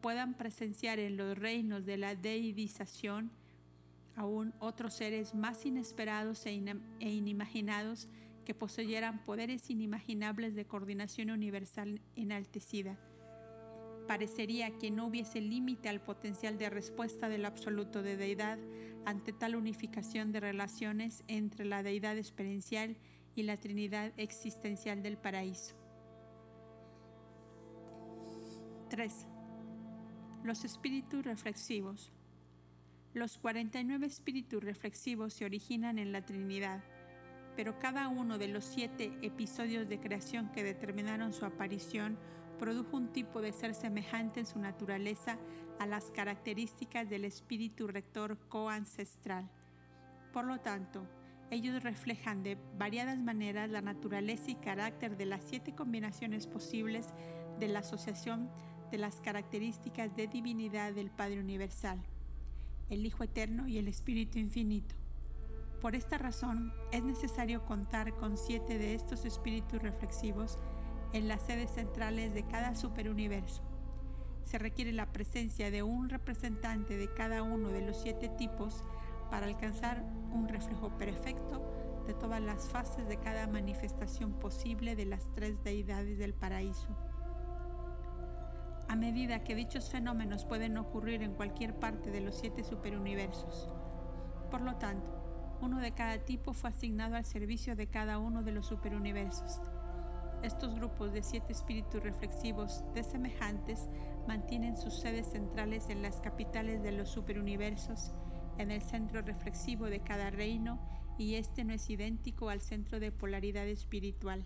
puedan 0.00 0.34
presenciar 0.34 0.98
en 0.98 1.16
los 1.16 1.36
reinos 1.36 1.84
de 1.84 1.96
la 1.96 2.14
deidización 2.14 3.32
aún 4.14 4.54
otros 4.60 4.94
seres 4.94 5.34
más 5.34 5.66
inesperados 5.66 6.46
e, 6.46 6.62
e 7.00 7.10
inimaginados 7.10 8.08
que 8.46 8.54
poseyeran 8.54 9.22
poderes 9.26 9.68
inimaginables 9.68 10.54
de 10.54 10.64
coordinación 10.64 11.30
universal 11.30 12.00
enaltecida. 12.14 12.98
Parecería 14.06 14.78
que 14.78 14.90
no 14.90 15.06
hubiese 15.06 15.40
límite 15.40 15.90
al 15.90 16.00
potencial 16.00 16.56
de 16.56 16.70
respuesta 16.70 17.28
del 17.28 17.44
absoluto 17.44 18.02
de 18.02 18.16
deidad 18.16 18.58
ante 19.04 19.32
tal 19.32 19.56
unificación 19.56 20.32
de 20.32 20.40
relaciones 20.40 21.24
entre 21.26 21.64
la 21.64 21.82
deidad 21.82 22.16
experiencial 22.16 22.96
y 23.34 23.42
la 23.42 23.58
Trinidad 23.58 24.12
existencial 24.16 25.02
del 25.02 25.18
paraíso. 25.18 25.74
3. 28.88 29.26
Los 30.44 30.64
espíritus 30.64 31.24
reflexivos. 31.24 32.12
Los 33.12 33.38
49 33.38 34.06
espíritus 34.06 34.62
reflexivos 34.62 35.34
se 35.34 35.44
originan 35.44 35.98
en 35.98 36.12
la 36.12 36.24
Trinidad, 36.24 36.84
pero 37.56 37.78
cada 37.78 38.08
uno 38.08 38.36
de 38.38 38.48
los 38.48 38.64
siete 38.64 39.16
episodios 39.22 39.88
de 39.88 39.98
creación 39.98 40.52
que 40.52 40.62
determinaron 40.62 41.32
su 41.32 41.46
aparición 41.46 42.18
produjo 42.58 42.96
un 42.96 43.12
tipo 43.12 43.40
de 43.40 43.52
ser 43.52 43.74
semejante 43.74 44.40
en 44.40 44.46
su 44.46 44.58
naturaleza 44.58 45.38
a 45.78 45.86
las 45.86 46.10
características 46.10 47.08
del 47.08 47.24
espíritu 47.24 47.86
rector 47.86 48.38
coancestral. 48.48 49.50
Por 50.32 50.44
lo 50.44 50.60
tanto, 50.60 51.06
ellos 51.50 51.82
reflejan 51.82 52.42
de 52.42 52.58
variadas 52.76 53.18
maneras 53.18 53.70
la 53.70 53.80
naturaleza 53.80 54.50
y 54.50 54.56
carácter 54.56 55.16
de 55.16 55.26
las 55.26 55.44
siete 55.44 55.74
combinaciones 55.74 56.46
posibles 56.46 57.14
de 57.58 57.68
la 57.68 57.80
asociación 57.80 58.50
de 58.90 58.98
las 58.98 59.20
características 59.20 60.14
de 60.14 60.26
divinidad 60.26 60.92
del 60.92 61.10
Padre 61.10 61.40
Universal, 61.40 62.02
el 62.90 63.06
Hijo 63.06 63.24
Eterno 63.24 63.66
y 63.66 63.78
el 63.78 63.88
Espíritu 63.88 64.38
Infinito. 64.38 64.94
Por 65.80 65.94
esta 65.94 66.16
razón, 66.16 66.72
es 66.90 67.04
necesario 67.04 67.64
contar 67.64 68.14
con 68.14 68.38
siete 68.38 68.78
de 68.78 68.94
estos 68.94 69.24
espíritus 69.24 69.82
reflexivos 69.82 70.58
en 71.12 71.28
las 71.28 71.42
sedes 71.42 71.70
centrales 71.70 72.32
de 72.34 72.44
cada 72.44 72.74
superuniverso. 72.74 73.62
Se 74.44 74.58
requiere 74.58 74.92
la 74.92 75.12
presencia 75.12 75.70
de 75.70 75.82
un 75.82 76.08
representante 76.08 76.96
de 76.96 77.12
cada 77.12 77.42
uno 77.42 77.68
de 77.68 77.82
los 77.82 78.00
siete 78.00 78.28
tipos 78.28 78.84
para 79.30 79.46
alcanzar 79.46 80.02
un 80.32 80.48
reflejo 80.48 80.96
perfecto 80.96 81.60
de 82.06 82.14
todas 82.14 82.40
las 82.40 82.68
fases 82.68 83.06
de 83.08 83.18
cada 83.18 83.46
manifestación 83.46 84.32
posible 84.34 84.96
de 84.96 85.06
las 85.06 85.30
tres 85.34 85.62
deidades 85.62 86.18
del 86.18 86.32
paraíso. 86.32 86.88
A 88.88 88.94
medida 88.94 89.42
que 89.42 89.56
dichos 89.56 89.90
fenómenos 89.90 90.44
pueden 90.44 90.78
ocurrir 90.78 91.22
en 91.22 91.34
cualquier 91.34 91.74
parte 91.74 92.10
de 92.10 92.20
los 92.20 92.36
siete 92.36 92.62
superuniversos. 92.62 93.68
Por 94.50 94.60
lo 94.60 94.76
tanto, 94.76 95.15
uno 95.60 95.80
de 95.80 95.92
cada 95.92 96.18
tipo 96.18 96.52
fue 96.52 96.70
asignado 96.70 97.16
al 97.16 97.24
servicio 97.24 97.76
de 97.76 97.86
cada 97.86 98.18
uno 98.18 98.42
de 98.42 98.52
los 98.52 98.66
superuniversos. 98.66 99.60
Estos 100.42 100.74
grupos 100.74 101.12
de 101.12 101.22
siete 101.22 101.52
espíritus 101.52 102.02
reflexivos 102.02 102.84
desemejantes 102.94 103.88
mantienen 104.28 104.76
sus 104.76 104.94
sedes 104.94 105.28
centrales 105.28 105.88
en 105.88 106.02
las 106.02 106.20
capitales 106.20 106.82
de 106.82 106.92
los 106.92 107.08
superuniversos, 107.08 108.12
en 108.58 108.70
el 108.70 108.82
centro 108.82 109.22
reflexivo 109.22 109.86
de 109.86 110.00
cada 110.00 110.30
reino, 110.30 110.78
y 111.18 111.34
este 111.34 111.64
no 111.64 111.72
es 111.72 111.88
idéntico 111.88 112.50
al 112.50 112.60
centro 112.60 113.00
de 113.00 113.12
polaridad 113.12 113.66
espiritual. 113.66 114.44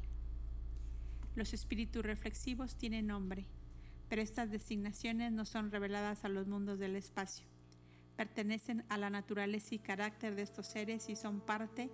Los 1.35 1.53
espíritus 1.53 2.05
reflexivos 2.05 2.77
tienen 2.77 3.09
nombre, 3.09 3.47
pero 4.09 4.23
estas 4.23 4.51
designaciones 4.51 5.33
no 5.33 5.45
son 5.45 5.71
reveladas 5.71 6.25
a 6.25 6.29
los 6.29 6.47
mundos 6.47 6.79
del 6.79 6.97
espacio. 6.97 7.50
Pertenecen 8.21 8.85
a 8.91 8.99
la 8.99 9.09
naturaleza 9.09 9.75
y 9.75 9.79
carácter 9.79 10.35
de 10.35 10.43
estos 10.43 10.67
seres 10.67 11.09
y 11.09 11.17
son 11.17 11.41
parte 11.41 11.89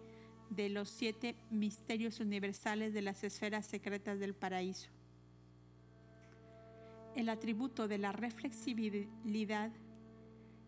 de 0.50 0.68
los 0.68 0.88
siete 0.88 1.36
misterios 1.52 2.18
universales 2.18 2.92
de 2.92 3.00
las 3.00 3.22
esferas 3.22 3.64
secretas 3.64 4.18
del 4.18 4.34
paraíso. 4.34 4.90
El 7.14 7.28
atributo 7.28 7.86
de 7.86 7.98
la 7.98 8.10
reflexibilidad, 8.10 9.70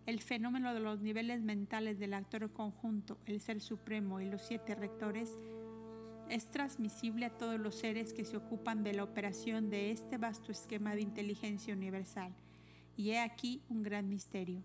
el 0.07 0.21
fenómeno 0.21 0.73
de 0.75 0.79
los 0.79 1.01
niveles 1.01 1.43
mentales 1.43 1.99
del 1.99 2.15
actor 2.15 2.53
conjunto, 2.53 3.19
el 3.27 3.41
Ser 3.41 3.61
Supremo 3.61 4.21
y 4.21 4.27
los 4.27 4.43
siete 4.43 4.77
rectores 4.77 5.37
es 6.31 6.49
transmisible 6.53 7.27
a 7.27 7.37
todos 7.37 7.59
los 7.59 7.75
seres 7.75 8.13
que 8.13 8.25
se 8.25 8.37
ocupan 8.37 8.85
de 8.85 8.93
la 8.93 9.03
operación 9.03 9.71
de 9.71 9.91
este 9.91 10.19
vasto 10.19 10.53
esquema 10.53 10.95
de 10.95 11.01
inteligencia 11.01 11.75
universal. 11.75 12.33
Y 12.97 13.11
he 13.11 13.19
aquí 13.19 13.61
un 13.69 13.83
gran 13.83 14.09
misterio. 14.09 14.63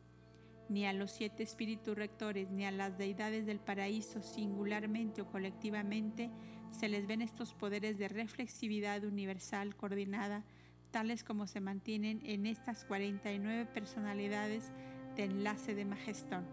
Ni 0.69 0.85
a 0.85 0.93
los 0.93 1.11
siete 1.11 1.43
espíritus 1.43 1.97
rectores 1.97 2.49
ni 2.49 2.65
a 2.65 2.71
las 2.71 2.97
deidades 2.97 3.45
del 3.45 3.59
paraíso 3.59 4.21
singularmente 4.21 5.21
o 5.21 5.27
colectivamente 5.27 6.29
se 6.71 6.87
les 6.87 7.05
ven 7.05 7.21
estos 7.21 7.53
poderes 7.53 7.97
de 7.97 8.07
reflexividad 8.07 9.03
universal 9.03 9.75
coordinada, 9.75 10.43
tales 10.91 11.23
como 11.23 11.47
se 11.47 11.59
mantienen 11.59 12.21
en 12.23 12.45
estas 12.45 12.85
49 12.85 13.65
personalidades 13.67 14.71
de 15.15 15.25
enlace 15.25 15.75
de 15.75 15.85
Majestón. 15.85 16.45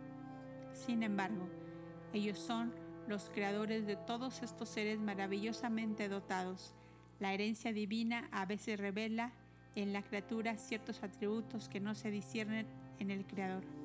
Sin 0.72 1.02
embargo, 1.02 1.48
ellos 2.12 2.38
son 2.38 2.72
los 3.06 3.30
creadores 3.30 3.86
de 3.86 3.96
todos 3.96 4.42
estos 4.42 4.68
seres 4.68 4.98
maravillosamente 4.98 6.08
dotados. 6.08 6.74
La 7.18 7.34
herencia 7.34 7.72
divina 7.72 8.28
a 8.30 8.46
veces 8.46 8.78
revela 8.78 9.32
en 9.74 9.92
la 9.92 10.02
criatura 10.02 10.56
ciertos 10.56 11.02
atributos 11.02 11.68
que 11.68 11.80
no 11.80 11.94
se 11.94 12.10
disciernen 12.10 12.66
en 12.98 13.10
el 13.10 13.26
Creador. 13.26 13.79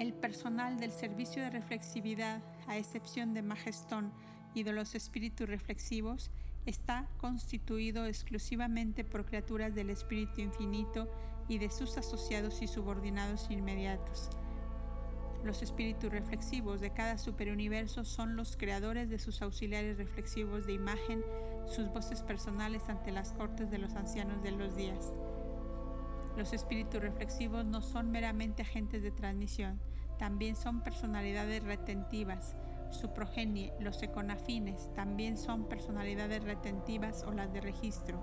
El 0.00 0.14
personal 0.14 0.80
del 0.80 0.92
servicio 0.92 1.42
de 1.42 1.50
reflexividad, 1.50 2.42
a 2.66 2.78
excepción 2.78 3.34
de 3.34 3.42
Majestón 3.42 4.12
y 4.54 4.62
de 4.62 4.72
los 4.72 4.94
espíritus 4.94 5.46
reflexivos, 5.46 6.30
está 6.66 7.06
constituido 7.18 8.06
exclusivamente 8.06 9.04
por 9.04 9.26
criaturas 9.26 9.74
del 9.74 9.90
Espíritu 9.90 10.40
Infinito 10.40 11.06
y 11.48 11.58
de 11.58 11.70
sus 11.70 11.98
asociados 11.98 12.62
y 12.62 12.66
subordinados 12.66 13.50
inmediatos 13.50 14.30
los 15.44 15.62
espíritus 15.62 16.10
reflexivos 16.10 16.80
de 16.80 16.90
cada 16.90 17.16
superuniverso 17.18 18.04
son 18.04 18.36
los 18.36 18.56
creadores 18.56 19.08
de 19.08 19.18
sus 19.18 19.40
auxiliares 19.42 19.96
reflexivos 19.96 20.66
de 20.66 20.74
imagen, 20.74 21.24
sus 21.66 21.88
voces 21.88 22.22
personales 22.22 22.88
ante 22.88 23.10
las 23.10 23.32
cortes 23.32 23.70
de 23.70 23.78
los 23.78 23.94
ancianos 23.94 24.42
de 24.42 24.50
los 24.50 24.76
días. 24.76 25.14
Los 26.36 26.52
espíritus 26.52 27.00
reflexivos 27.00 27.64
no 27.64 27.80
son 27.80 28.10
meramente 28.10 28.62
agentes 28.62 29.02
de 29.02 29.10
transmisión, 29.10 29.80
también 30.20 30.54
son 30.54 30.82
personalidades 30.82 31.64
retentivas. 31.64 32.54
Su 32.90 33.14
progenie, 33.14 33.72
los 33.80 34.02
econafines, 34.02 34.92
también 34.92 35.38
son 35.38 35.66
personalidades 35.66 36.44
retentivas 36.44 37.24
o 37.26 37.32
las 37.32 37.50
de 37.54 37.62
registro. 37.62 38.20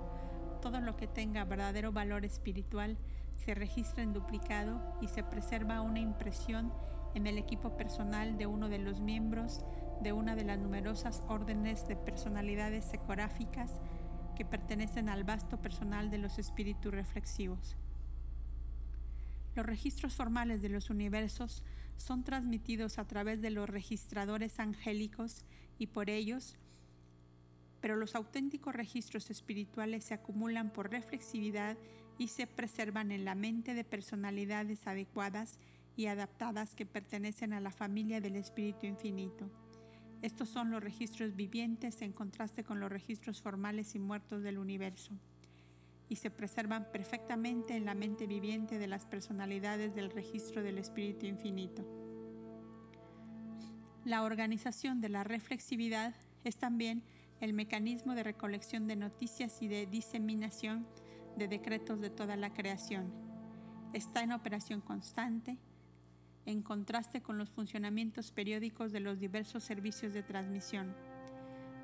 Todo 0.62 0.80
lo 0.80 0.96
que 0.96 1.08
tenga 1.08 1.44
verdadero 1.44 1.90
valor 1.90 2.24
espiritual 2.24 2.98
se 3.34 3.56
registra 3.56 4.04
en 4.04 4.12
duplicado 4.12 4.80
y 5.00 5.08
se 5.08 5.24
preserva 5.24 5.80
una 5.80 5.98
impresión 5.98 6.72
en 7.16 7.26
el 7.26 7.36
equipo 7.36 7.76
personal 7.76 8.38
de 8.38 8.46
uno 8.46 8.68
de 8.68 8.78
los 8.78 9.00
miembros 9.00 9.64
de 10.00 10.12
una 10.12 10.36
de 10.36 10.44
las 10.44 10.58
numerosas 10.60 11.24
órdenes 11.26 11.88
de 11.88 11.96
personalidades 11.96 12.94
ecográficas 12.94 13.80
que 14.36 14.44
pertenecen 14.44 15.08
al 15.08 15.24
vasto 15.24 15.60
personal 15.60 16.10
de 16.10 16.18
los 16.18 16.38
espíritus 16.38 16.94
reflexivos. 16.94 17.76
Los 19.56 19.66
registros 19.66 20.14
formales 20.14 20.62
de 20.62 20.68
los 20.68 20.90
universos 20.90 21.64
son 21.98 22.24
transmitidos 22.24 22.98
a 22.98 23.06
través 23.06 23.42
de 23.42 23.50
los 23.50 23.68
registradores 23.68 24.58
angélicos 24.58 25.44
y 25.78 25.88
por 25.88 26.08
ellos, 26.08 26.56
pero 27.80 27.96
los 27.96 28.14
auténticos 28.14 28.74
registros 28.74 29.30
espirituales 29.30 30.04
se 30.04 30.14
acumulan 30.14 30.72
por 30.72 30.90
reflexividad 30.90 31.76
y 32.16 32.28
se 32.28 32.46
preservan 32.46 33.12
en 33.12 33.24
la 33.24 33.34
mente 33.34 33.74
de 33.74 33.84
personalidades 33.84 34.86
adecuadas 34.86 35.58
y 35.96 36.06
adaptadas 36.06 36.74
que 36.74 36.86
pertenecen 36.86 37.52
a 37.52 37.60
la 37.60 37.70
familia 37.70 38.20
del 38.20 38.36
Espíritu 38.36 38.86
Infinito. 38.86 39.50
Estos 40.22 40.48
son 40.48 40.70
los 40.70 40.82
registros 40.82 41.36
vivientes 41.36 42.02
en 42.02 42.12
contraste 42.12 42.64
con 42.64 42.80
los 42.80 42.90
registros 42.90 43.40
formales 43.40 43.94
y 43.94 44.00
muertos 44.00 44.42
del 44.42 44.58
universo, 44.58 45.12
y 46.08 46.16
se 46.16 46.30
preservan 46.30 46.90
perfectamente 46.90 47.76
en 47.76 47.84
la 47.84 47.94
mente 47.94 48.26
viviente 48.26 48.78
de 48.78 48.86
las 48.86 49.04
personalidades 49.04 49.94
del 49.94 50.10
registro 50.10 50.62
del 50.62 50.78
Espíritu 50.78 51.26
Infinito. 51.26 51.84
La 54.04 54.22
organización 54.22 55.00
de 55.00 55.10
la 55.10 55.24
reflexividad 55.24 56.14
es 56.44 56.56
también 56.56 57.02
el 57.40 57.52
mecanismo 57.52 58.14
de 58.14 58.22
recolección 58.22 58.86
de 58.86 58.96
noticias 58.96 59.60
y 59.60 59.68
de 59.68 59.86
diseminación 59.86 60.86
de 61.36 61.46
decretos 61.46 62.00
de 62.00 62.10
toda 62.10 62.36
la 62.36 62.52
creación. 62.52 63.12
Está 63.92 64.22
en 64.22 64.32
operación 64.32 64.80
constante 64.80 65.58
en 66.46 66.62
contraste 66.62 67.20
con 67.20 67.36
los 67.36 67.50
funcionamientos 67.50 68.32
periódicos 68.32 68.90
de 68.90 69.00
los 69.00 69.18
diversos 69.18 69.62
servicios 69.62 70.14
de 70.14 70.22
transmisión. 70.22 70.94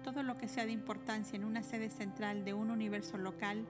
Todo 0.02 0.22
lo 0.22 0.38
que 0.38 0.48
sea 0.48 0.64
de 0.64 0.72
importancia 0.72 1.36
en 1.36 1.44
una 1.44 1.62
sede 1.62 1.90
central 1.90 2.44
de 2.44 2.54
un 2.54 2.70
universo 2.70 3.18
local 3.18 3.66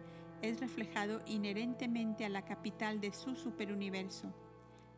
es 0.49 0.61
reflejado 0.61 1.21
inherentemente 1.27 2.25
a 2.25 2.29
la 2.29 2.45
capital 2.45 3.01
de 3.01 3.13
su 3.13 3.35
superuniverso. 3.37 4.33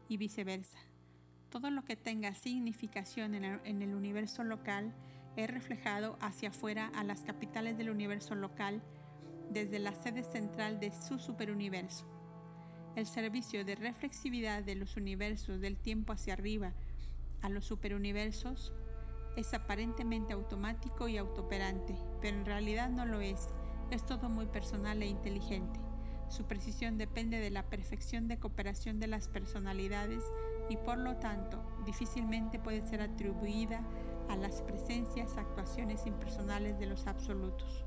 y 0.08 0.18
viceversa. 0.18 0.78
Todo 1.50 1.68
lo 1.70 1.84
que 1.84 1.96
tenga 1.96 2.32
significación 2.34 3.34
en 3.34 3.82
el 3.82 3.94
universo 3.94 4.44
local 4.44 4.94
es 5.36 5.50
reflejado 5.50 6.16
hacia 6.20 6.50
afuera 6.50 6.90
a 6.94 7.04
las 7.04 7.22
capitales 7.22 7.76
del 7.76 7.90
universo 7.90 8.34
local 8.34 8.82
desde 9.50 9.78
la 9.78 9.92
sede 9.92 10.22
central 10.22 10.80
de 10.80 10.92
su 10.92 11.18
superuniverso. 11.18 12.06
El 12.94 13.06
servicio 13.06 13.64
de 13.64 13.74
reflexividad 13.74 14.62
de 14.62 14.74
los 14.74 14.96
universos 14.96 15.60
del 15.60 15.76
tiempo 15.76 16.12
hacia 16.12 16.32
arriba 16.32 16.72
a 17.42 17.48
los 17.48 17.66
superuniversos 17.66 18.72
es 19.36 19.52
aparentemente 19.52 20.32
automático 20.32 21.06
y 21.08 21.18
autooperante, 21.18 21.94
pero 22.22 22.38
en 22.38 22.46
realidad 22.46 22.88
no 22.88 23.04
lo 23.04 23.20
es. 23.20 23.50
Es 23.90 24.04
todo 24.04 24.28
muy 24.28 24.46
personal 24.46 25.02
e 25.02 25.06
inteligente. 25.06 25.78
Su 26.28 26.44
precisión 26.44 26.98
depende 26.98 27.38
de 27.38 27.50
la 27.50 27.62
perfección 27.62 28.26
de 28.26 28.38
cooperación 28.38 28.98
de 28.98 29.06
las 29.06 29.28
personalidades 29.28 30.24
y 30.68 30.76
por 30.76 30.98
lo 30.98 31.16
tanto 31.16 31.62
difícilmente 31.84 32.58
puede 32.58 32.84
ser 32.84 33.00
atribuida 33.00 33.82
a 34.28 34.36
las 34.36 34.62
presencias, 34.62 35.36
actuaciones 35.36 36.04
impersonales 36.06 36.78
de 36.78 36.86
los 36.86 37.06
absolutos. 37.06 37.84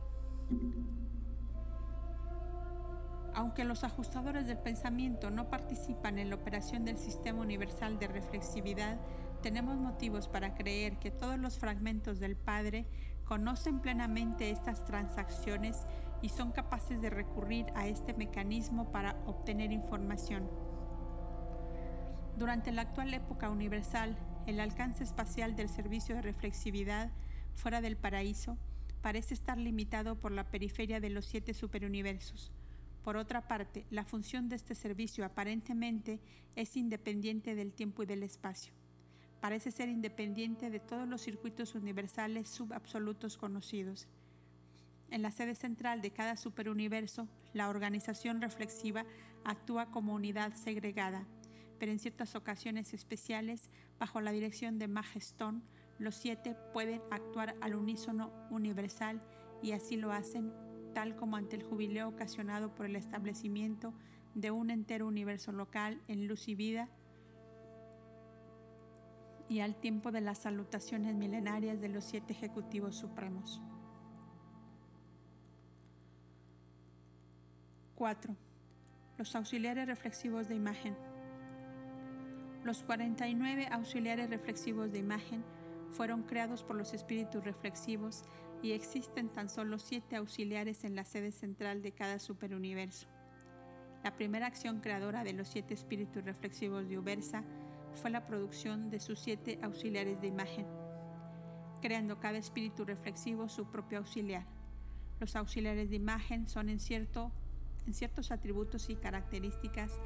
Aunque 3.33 3.65
los 3.65 3.83
ajustadores 3.83 4.47
del 4.47 4.57
pensamiento 4.57 5.29
no 5.29 5.49
participan 5.49 6.17
en 6.17 6.29
la 6.29 6.35
operación 6.35 6.85
del 6.85 6.97
sistema 6.97 7.41
universal 7.41 7.99
de 7.99 8.07
reflexividad, 8.07 8.97
tenemos 9.41 9.77
motivos 9.77 10.27
para 10.27 10.55
creer 10.55 10.97
que 10.97 11.11
todos 11.11 11.37
los 11.37 11.57
fragmentos 11.57 12.19
del 12.19 12.35
Padre 12.35 12.85
conocen 13.29 13.79
plenamente 13.79 14.49
estas 14.49 14.83
transacciones 14.85 15.85
y 16.23 16.29
son 16.29 16.51
capaces 16.51 16.99
de 16.99 17.11
recurrir 17.11 17.67
a 17.75 17.87
este 17.87 18.15
mecanismo 18.15 18.91
para 18.91 19.21
obtener 19.27 19.71
información. 19.71 20.49
Durante 22.39 22.71
la 22.71 22.81
actual 22.81 23.13
época 23.13 23.51
universal, 23.51 24.17
el 24.47 24.59
alcance 24.59 25.03
espacial 25.03 25.55
del 25.55 25.69
servicio 25.69 26.15
de 26.15 26.23
reflexividad 26.23 27.11
fuera 27.53 27.81
del 27.81 27.97
paraíso 27.97 28.57
parece 29.03 29.35
estar 29.35 29.59
limitado 29.59 30.19
por 30.19 30.31
la 30.31 30.49
periferia 30.49 30.99
de 30.99 31.11
los 31.11 31.25
siete 31.25 31.53
superuniversos. 31.53 32.51
Por 33.03 33.15
otra 33.15 33.47
parte, 33.47 33.85
la 33.91 34.05
función 34.05 34.49
de 34.49 34.55
este 34.55 34.73
servicio 34.73 35.23
aparentemente 35.23 36.19
es 36.55 36.75
independiente 36.75 37.53
del 37.53 37.73
tiempo 37.73 38.01
y 38.01 38.07
del 38.07 38.23
espacio. 38.23 38.78
Parece 39.41 39.71
ser 39.71 39.89
independiente 39.89 40.69
de 40.69 40.79
todos 40.79 41.07
los 41.07 41.21
circuitos 41.21 41.75
universales 41.75 42.49
subabsolutos 42.49 43.37
conocidos. 43.37 44.07
En 45.11 45.21
la 45.21 45.31
sede 45.31 45.55
central 45.55 46.01
de 46.01 46.11
cada 46.11 46.35
superuniverso, 46.35 47.27
la 47.53 47.69
organización 47.69 48.41
reflexiva 48.41 49.05
actúa 49.43 49.89
como 49.91 50.13
unidad 50.13 50.53
segregada, 50.53 51.25
pero 51.79 51.91
en 51.91 51.99
ciertas 51.99 52.35
ocasiones 52.35 52.93
especiales, 52.93 53.69
bajo 53.97 54.21
la 54.21 54.31
dirección 54.31 54.77
de 54.77 54.87
Magestón, 54.87 55.63
los 55.97 56.15
siete 56.15 56.55
pueden 56.73 57.01
actuar 57.09 57.55
al 57.61 57.75
unísono 57.75 58.31
universal 58.49 59.21
y 59.63 59.71
así 59.71 59.95
lo 59.95 60.11
hacen, 60.11 60.53
tal 60.93 61.15
como 61.15 61.37
ante 61.37 61.55
el 61.55 61.63
jubileo 61.63 62.09
ocasionado 62.09 62.75
por 62.75 62.85
el 62.85 62.95
establecimiento 62.95 63.93
de 64.35 64.51
un 64.51 64.69
entero 64.69 65.07
universo 65.07 65.51
local 65.51 66.01
en 66.07 66.27
luz 66.27 66.47
y 66.47 66.55
vida 66.55 66.89
y 69.49 69.61
al 69.61 69.75
tiempo 69.75 70.11
de 70.11 70.21
las 70.21 70.37
salutaciones 70.37 71.15
milenarias 71.15 71.81
de 71.81 71.89
los 71.89 72.05
siete 72.05 72.33
ejecutivos 72.33 72.95
supremos. 72.95 73.59
4. 77.95 78.33
Los 79.17 79.35
auxiliares 79.35 79.87
reflexivos 79.87 80.47
de 80.47 80.55
imagen. 80.55 80.95
Los 82.63 82.83
49 82.83 83.67
auxiliares 83.71 84.29
reflexivos 84.29 84.91
de 84.91 84.99
imagen 84.99 85.43
fueron 85.91 86.23
creados 86.23 86.63
por 86.63 86.75
los 86.75 86.93
espíritus 86.93 87.43
reflexivos 87.43 88.23
y 88.61 88.73
existen 88.73 89.29
tan 89.29 89.49
solo 89.49 89.79
siete 89.79 90.15
auxiliares 90.15 90.83
en 90.83 90.95
la 90.95 91.05
sede 91.05 91.31
central 91.31 91.81
de 91.81 91.91
cada 91.91 92.19
superuniverso. 92.19 93.07
La 94.03 94.15
primera 94.15 94.45
acción 94.45 94.79
creadora 94.79 95.23
de 95.23 95.33
los 95.33 95.47
siete 95.47 95.73
espíritus 95.73 96.23
reflexivos 96.23 96.87
de 96.87 96.99
Ubersa 96.99 97.43
fue 97.93 98.09
la 98.09 98.25
producción 98.25 98.89
de 98.89 98.99
sus 98.99 99.19
siete 99.19 99.59
auxiliares 99.61 100.21
de 100.21 100.27
imagen, 100.27 100.65
creando 101.81 102.19
cada 102.19 102.37
espíritu 102.37 102.85
reflexivo 102.85 103.49
su 103.49 103.69
propio 103.71 103.99
auxiliar. 103.99 104.45
Los 105.19 105.35
auxiliares 105.35 105.89
de 105.89 105.95
imagen 105.95 106.47
son 106.47 106.69
en 106.69 106.79
cierto 106.79 107.31
en 107.87 107.93
ciertos 107.93 108.31
atributos 108.31 108.89
y 108.89 108.95
características 108.95 109.99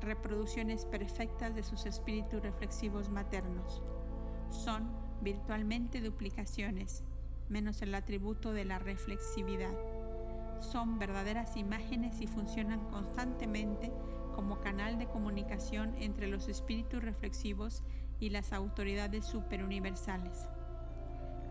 reproducciones 0.00 0.86
perfectas 0.86 1.54
de 1.54 1.62
sus 1.62 1.84
espíritus 1.84 2.42
reflexivos 2.42 3.10
maternos. 3.10 3.82
Son 4.48 4.90
virtualmente 5.20 6.00
duplicaciones, 6.00 7.04
menos 7.48 7.82
el 7.82 7.94
atributo 7.94 8.52
de 8.52 8.64
la 8.64 8.78
reflexividad. 8.78 9.74
Son 10.60 10.98
verdaderas 10.98 11.56
imágenes 11.56 12.20
y 12.20 12.26
funcionan 12.26 12.80
constantemente 12.90 13.92
como 14.40 14.58
canal 14.58 14.98
de 14.98 15.06
comunicación 15.06 15.94
entre 15.98 16.26
los 16.26 16.48
espíritus 16.48 17.04
reflexivos 17.04 17.82
y 18.20 18.30
las 18.30 18.54
autoridades 18.54 19.26
superuniversales. 19.26 20.48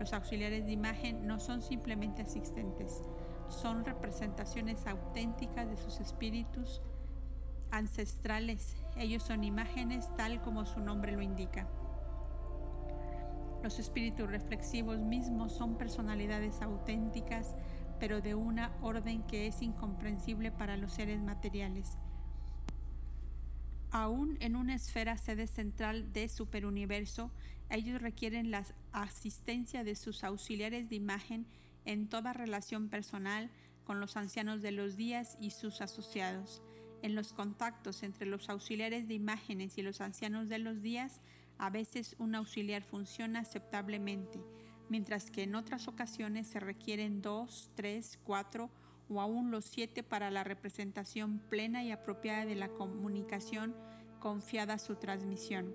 Los 0.00 0.12
auxiliares 0.12 0.66
de 0.66 0.72
imagen 0.72 1.24
no 1.24 1.38
son 1.38 1.62
simplemente 1.62 2.22
asistentes, 2.22 3.00
son 3.46 3.84
representaciones 3.84 4.88
auténticas 4.88 5.70
de 5.70 5.76
sus 5.76 6.00
espíritus 6.00 6.82
ancestrales. 7.70 8.76
Ellos 8.96 9.22
son 9.22 9.44
imágenes 9.44 10.08
tal 10.16 10.42
como 10.42 10.66
su 10.66 10.80
nombre 10.80 11.12
lo 11.12 11.22
indica. 11.22 11.68
Los 13.62 13.78
espíritus 13.78 14.28
reflexivos 14.28 14.98
mismos 14.98 15.52
son 15.52 15.76
personalidades 15.78 16.60
auténticas, 16.60 17.54
pero 18.00 18.20
de 18.20 18.34
una 18.34 18.72
orden 18.82 19.22
que 19.22 19.46
es 19.46 19.62
incomprensible 19.62 20.50
para 20.50 20.76
los 20.76 20.90
seres 20.90 21.20
materiales. 21.20 21.96
Aún 23.92 24.36
en 24.40 24.54
una 24.54 24.74
esfera 24.74 25.18
sede 25.18 25.48
central 25.48 26.12
de 26.12 26.28
superuniverso, 26.28 27.32
ellos 27.70 28.00
requieren 28.00 28.50
la 28.50 28.64
asistencia 28.92 29.82
de 29.82 29.96
sus 29.96 30.22
auxiliares 30.22 30.88
de 30.88 30.96
imagen 30.96 31.46
en 31.84 32.08
toda 32.08 32.32
relación 32.32 32.88
personal 32.88 33.50
con 33.84 33.98
los 33.98 34.16
ancianos 34.16 34.62
de 34.62 34.70
los 34.70 34.96
días 34.96 35.36
y 35.40 35.50
sus 35.50 35.80
asociados. 35.80 36.62
En 37.02 37.16
los 37.16 37.32
contactos 37.32 38.02
entre 38.04 38.26
los 38.26 38.48
auxiliares 38.48 39.08
de 39.08 39.14
imágenes 39.14 39.76
y 39.78 39.82
los 39.82 40.00
ancianos 40.00 40.48
de 40.48 40.58
los 40.58 40.82
días, 40.82 41.20
a 41.58 41.70
veces 41.70 42.14
un 42.18 42.34
auxiliar 42.36 42.82
funciona 42.82 43.40
aceptablemente, 43.40 44.40
mientras 44.88 45.30
que 45.30 45.42
en 45.42 45.54
otras 45.56 45.88
ocasiones 45.88 46.46
se 46.46 46.60
requieren 46.60 47.22
dos, 47.22 47.70
tres, 47.74 48.18
cuatro 48.22 48.70
o 49.10 49.20
aún 49.20 49.50
los 49.50 49.64
siete 49.64 50.02
para 50.02 50.30
la 50.30 50.44
representación 50.44 51.40
plena 51.50 51.82
y 51.84 51.90
apropiada 51.90 52.46
de 52.46 52.54
la 52.54 52.68
comunicación 52.68 53.74
confiada 54.20 54.74
a 54.74 54.78
su 54.78 54.96
transmisión. 54.96 55.74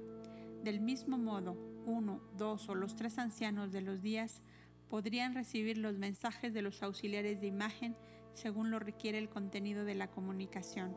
Del 0.63 0.79
mismo 0.79 1.17
modo, 1.17 1.57
uno, 1.85 2.21
dos 2.37 2.69
o 2.69 2.75
los 2.75 2.95
tres 2.95 3.17
ancianos 3.17 3.71
de 3.71 3.81
los 3.81 4.01
días 4.01 4.41
podrían 4.89 5.35
recibir 5.35 5.77
los 5.77 5.97
mensajes 5.97 6.53
de 6.53 6.61
los 6.61 6.81
auxiliares 6.81 7.41
de 7.41 7.47
imagen 7.47 7.95
según 8.33 8.71
lo 8.71 8.79
requiere 8.79 9.17
el 9.17 9.29
contenido 9.29 9.85
de 9.85 9.95
la 9.95 10.09
comunicación. 10.09 10.95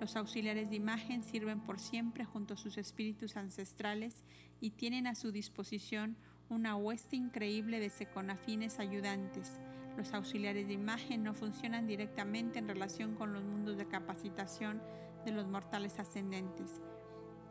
Los 0.00 0.16
auxiliares 0.16 0.70
de 0.70 0.76
imagen 0.76 1.22
sirven 1.22 1.60
por 1.60 1.78
siempre 1.78 2.24
junto 2.24 2.54
a 2.54 2.56
sus 2.56 2.78
espíritus 2.78 3.36
ancestrales 3.36 4.24
y 4.60 4.70
tienen 4.70 5.06
a 5.06 5.14
su 5.14 5.32
disposición 5.32 6.16
una 6.48 6.76
hueste 6.76 7.16
increíble 7.16 7.80
de 7.80 7.90
seconafines 7.90 8.78
ayudantes. 8.78 9.58
Los 9.96 10.12
auxiliares 10.12 10.66
de 10.66 10.74
imagen 10.74 11.22
no 11.22 11.34
funcionan 11.34 11.86
directamente 11.86 12.58
en 12.58 12.68
relación 12.68 13.14
con 13.14 13.32
los 13.32 13.44
mundos 13.44 13.76
de 13.76 13.86
capacitación 13.86 14.82
de 15.24 15.32
los 15.32 15.46
mortales 15.46 15.98
ascendentes. 15.98 16.80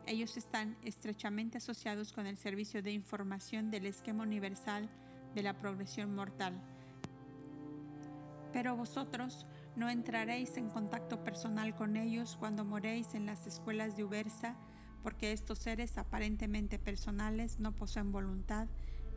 Ellos 0.06 0.36
están 0.36 0.76
estrechamente 0.82 1.58
asociados 1.58 2.12
con 2.12 2.26
el 2.26 2.36
servicio 2.36 2.82
de 2.82 2.92
información 2.92 3.70
del 3.70 3.86
esquema 3.86 4.22
universal 4.22 4.88
de 5.34 5.42
la 5.42 5.58
progresión 5.58 6.14
mortal. 6.14 6.60
Pero 8.52 8.76
vosotros 8.76 9.46
no 9.76 9.88
entraréis 9.88 10.56
en 10.56 10.68
contacto 10.68 11.24
personal 11.24 11.74
con 11.74 11.96
ellos 11.96 12.36
cuando 12.38 12.64
moréis 12.64 13.14
en 13.14 13.26
las 13.26 13.46
escuelas 13.46 13.96
de 13.96 14.04
Ubersa, 14.04 14.54
porque 15.04 15.32
estos 15.32 15.58
seres 15.58 15.98
aparentemente 15.98 16.78
personales 16.78 17.60
no 17.60 17.72
poseen 17.72 18.10
voluntad, 18.10 18.68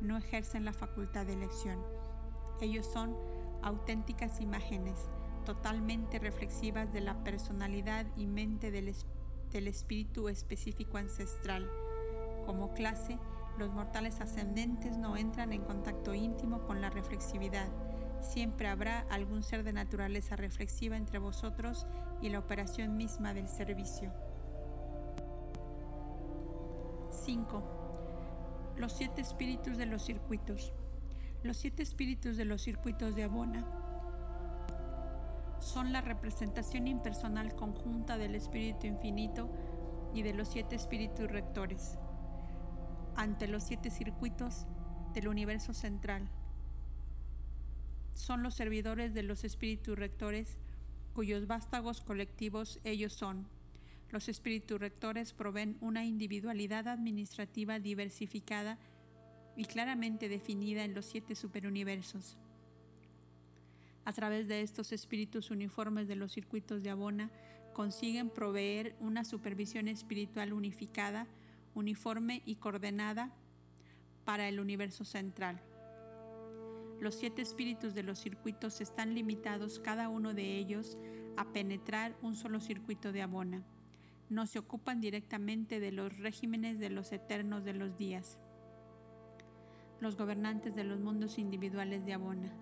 no 0.01 0.17
ejercen 0.17 0.65
la 0.65 0.73
facultad 0.73 1.25
de 1.25 1.33
elección. 1.33 1.81
Ellos 2.59 2.85
son 2.85 3.15
auténticas 3.63 4.41
imágenes, 4.41 5.09
totalmente 5.45 6.19
reflexivas 6.19 6.91
de 6.91 6.99
la 6.99 7.23
personalidad 7.23 8.05
y 8.17 8.27
mente 8.27 8.69
del, 8.69 8.93
del 9.51 9.67
espíritu 9.69 10.27
específico 10.27 10.97
ancestral. 10.97 11.71
Como 12.45 12.73
clase, 12.73 13.17
los 13.57 13.71
mortales 13.71 14.19
ascendentes 14.19 14.97
no 14.97 15.15
entran 15.15 15.53
en 15.53 15.61
contacto 15.61 16.13
íntimo 16.13 16.63
con 16.63 16.81
la 16.81 16.89
reflexividad. 16.89 17.69
Siempre 18.21 18.67
habrá 18.67 19.05
algún 19.09 19.41
ser 19.41 19.63
de 19.63 19.71
naturaleza 19.71 20.35
reflexiva 20.35 20.97
entre 20.97 21.17
vosotros 21.17 21.87
y 22.21 22.27
la 22.27 22.39
operación 22.39 22.97
misma 22.97 23.33
del 23.33 23.47
servicio. 23.47 24.11
5. 27.27 28.73
Los 28.77 28.93
siete 28.93 29.19
espíritus 29.19 29.77
de 29.77 29.85
los 29.85 30.01
circuitos. 30.05 30.71
Los 31.43 31.57
siete 31.57 31.83
espíritus 31.83 32.37
de 32.37 32.45
los 32.45 32.61
circuitos 32.61 33.15
de 33.15 33.23
Abona 33.25 33.67
son 35.59 35.91
la 35.91 35.99
representación 35.99 36.87
impersonal 36.87 37.53
conjunta 37.53 38.17
del 38.17 38.33
Espíritu 38.33 38.87
Infinito 38.87 39.49
y 40.13 40.21
de 40.21 40.33
los 40.33 40.47
siete 40.47 40.77
espíritus 40.77 41.29
rectores 41.29 41.97
ante 43.17 43.49
los 43.49 43.63
siete 43.63 43.91
circuitos 43.91 44.65
del 45.13 45.27
universo 45.27 45.73
central. 45.73 46.29
Son 48.13 48.41
los 48.41 48.53
servidores 48.53 49.13
de 49.13 49.23
los 49.23 49.43
espíritus 49.43 49.99
rectores 49.99 50.55
cuyos 51.13 51.45
vástagos 51.45 51.99
colectivos 51.99 52.79
ellos 52.85 53.11
son. 53.11 53.56
Los 54.11 54.29
espíritus 54.29 54.79
rectores 54.79 55.33
proveen 55.33 55.77
una 55.81 56.05
individualidad 56.05 56.87
administrativa 56.87 57.79
diversificada 57.79 58.77
y 59.55 59.65
claramente 59.65 60.29
definida 60.29 60.85
en 60.85 60.93
los 60.93 61.05
siete 61.05 61.35
superuniversos. 61.35 62.37
A 64.05 64.13
través 64.13 64.47
de 64.47 64.61
estos 64.61 64.93
espíritus 64.93 65.51
uniformes 65.51 66.07
de 66.07 66.15
los 66.15 66.31
circuitos 66.31 66.81
de 66.81 66.89
Abona, 66.89 67.29
consiguen 67.73 68.29
proveer 68.29 68.95
una 68.99 69.25
supervisión 69.25 69.87
espiritual 69.87 70.53
unificada, 70.53 71.27
uniforme 71.75 72.41
y 72.45 72.55
coordenada 72.55 73.31
para 74.23 74.47
el 74.47 74.59
universo 74.59 75.05
central. 75.05 75.61
Los 76.99 77.15
siete 77.15 77.41
espíritus 77.41 77.93
de 77.93 78.03
los 78.03 78.19
circuitos 78.19 78.81
están 78.81 79.13
limitados 79.13 79.79
cada 79.79 80.09
uno 80.09 80.33
de 80.33 80.57
ellos 80.57 80.97
a 81.35 81.45
penetrar 81.51 82.15
un 82.21 82.35
solo 82.35 82.61
circuito 82.61 83.11
de 83.11 83.21
Abona. 83.21 83.63
No 84.29 84.45
se 84.45 84.59
ocupan 84.59 84.99
directamente 84.99 85.79
de 85.79 85.91
los 85.91 86.17
regímenes 86.17 86.79
de 86.79 86.89
los 86.89 87.11
eternos 87.11 87.63
de 87.63 87.73
los 87.73 87.97
días, 87.97 88.37
los 89.99 90.17
gobernantes 90.17 90.75
de 90.75 90.83
los 90.83 90.99
mundos 90.99 91.39
individuales 91.39 92.05
de 92.05 92.13
Abona 92.13 92.53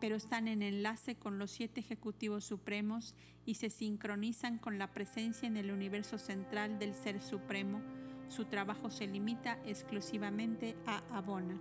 pero 0.00 0.16
están 0.16 0.48
en 0.48 0.62
enlace 0.62 1.16
con 1.16 1.38
los 1.38 1.50
siete 1.50 1.80
ejecutivos 1.80 2.44
supremos 2.44 3.14
y 3.44 3.54
se 3.54 3.70
sincronizan 3.70 4.58
con 4.58 4.78
la 4.78 4.92
presencia 4.92 5.46
en 5.46 5.56
el 5.56 5.70
universo 5.70 6.18
central 6.18 6.78
del 6.78 6.94
Ser 6.94 7.20
Supremo. 7.20 7.80
Su 8.28 8.44
trabajo 8.44 8.90
se 8.90 9.06
limita 9.06 9.58
exclusivamente 9.64 10.76
a 10.86 11.02
Abona. 11.16 11.58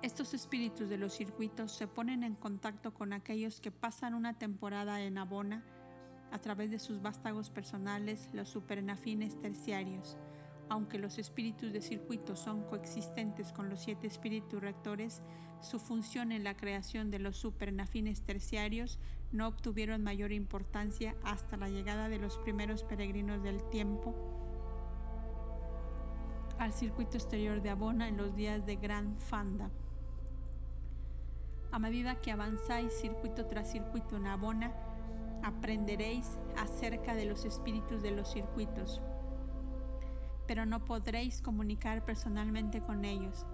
Estos 0.00 0.32
espíritus 0.32 0.88
de 0.88 0.96
los 0.96 1.12
circuitos 1.12 1.72
se 1.72 1.88
ponen 1.88 2.22
en 2.22 2.36
contacto 2.36 2.94
con 2.94 3.12
aquellos 3.12 3.60
que 3.60 3.72
pasan 3.72 4.14
una 4.14 4.38
temporada 4.38 5.02
en 5.02 5.18
Abona 5.18 5.64
a 6.30 6.38
través 6.38 6.70
de 6.70 6.78
sus 6.78 7.00
vástagos 7.02 7.50
personales, 7.50 8.28
los 8.32 8.48
supernafines 8.48 9.40
terciarios. 9.40 10.16
Aunque 10.68 10.98
los 10.98 11.18
espíritus 11.18 11.72
de 11.72 11.80
circuitos 11.80 12.38
son 12.38 12.62
coexistentes 12.64 13.52
con 13.52 13.68
los 13.68 13.80
siete 13.80 14.06
espíritus 14.06 14.60
rectores, 14.60 15.22
su 15.60 15.78
función 15.78 16.30
en 16.30 16.44
la 16.44 16.56
creación 16.56 17.10
de 17.10 17.18
los 17.18 17.36
supernafines 17.36 18.22
terciarios 18.22 18.98
no 19.32 19.46
obtuvieron 19.48 20.02
mayor 20.02 20.32
importancia 20.32 21.14
hasta 21.24 21.56
la 21.56 21.68
llegada 21.68 22.08
de 22.08 22.18
los 22.18 22.38
primeros 22.38 22.84
peregrinos 22.84 23.42
del 23.42 23.62
tiempo 23.70 24.14
al 26.58 26.72
circuito 26.72 27.16
exterior 27.16 27.62
de 27.62 27.70
Abona 27.70 28.08
en 28.08 28.16
los 28.16 28.34
días 28.34 28.66
de 28.66 28.76
Gran 28.76 29.16
Fanda. 29.18 29.70
A 31.70 31.78
medida 31.78 32.16
que 32.16 32.32
avanzáis 32.32 32.92
circuito 32.92 33.46
tras 33.46 33.70
circuito 33.70 34.16
en 34.16 34.26
Abona, 34.26 34.72
aprenderéis 35.42 36.38
acerca 36.56 37.14
de 37.14 37.24
los 37.24 37.44
espíritus 37.44 38.02
de 38.02 38.10
los 38.10 38.32
circuitos, 38.32 39.00
pero 40.46 40.66
no 40.66 40.84
podréis 40.84 41.42
comunicar 41.42 42.04
personalmente 42.04 42.80
con 42.80 43.04
ellos 43.04 43.46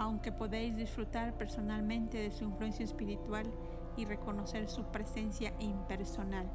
aunque 0.00 0.32
podéis 0.32 0.76
disfrutar 0.76 1.36
personalmente 1.36 2.16
de 2.16 2.30
su 2.30 2.44
influencia 2.44 2.86
espiritual 2.86 3.44
y 3.98 4.06
reconocer 4.06 4.66
su 4.66 4.84
presencia 4.84 5.52
impersonal. 5.58 6.50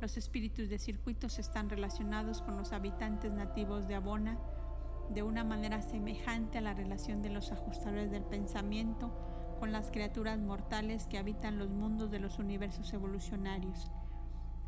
Los 0.00 0.16
espíritus 0.16 0.68
de 0.68 0.78
circuitos 0.78 1.40
están 1.40 1.68
relacionados 1.68 2.40
con 2.40 2.56
los 2.56 2.72
habitantes 2.72 3.32
nativos 3.32 3.88
de 3.88 3.96
Abona 3.96 4.38
de 5.10 5.24
una 5.24 5.42
manera 5.42 5.82
semejante 5.82 6.58
a 6.58 6.60
la 6.60 6.72
relación 6.72 7.20
de 7.20 7.30
los 7.30 7.50
ajustadores 7.50 8.12
del 8.12 8.22
pensamiento 8.22 9.10
con 9.58 9.72
las 9.72 9.90
criaturas 9.90 10.38
mortales 10.38 11.06
que 11.06 11.18
habitan 11.18 11.58
los 11.58 11.70
mundos 11.70 12.10
de 12.10 12.20
los 12.20 12.38
universos 12.38 12.92
evolucionarios. 12.92 13.90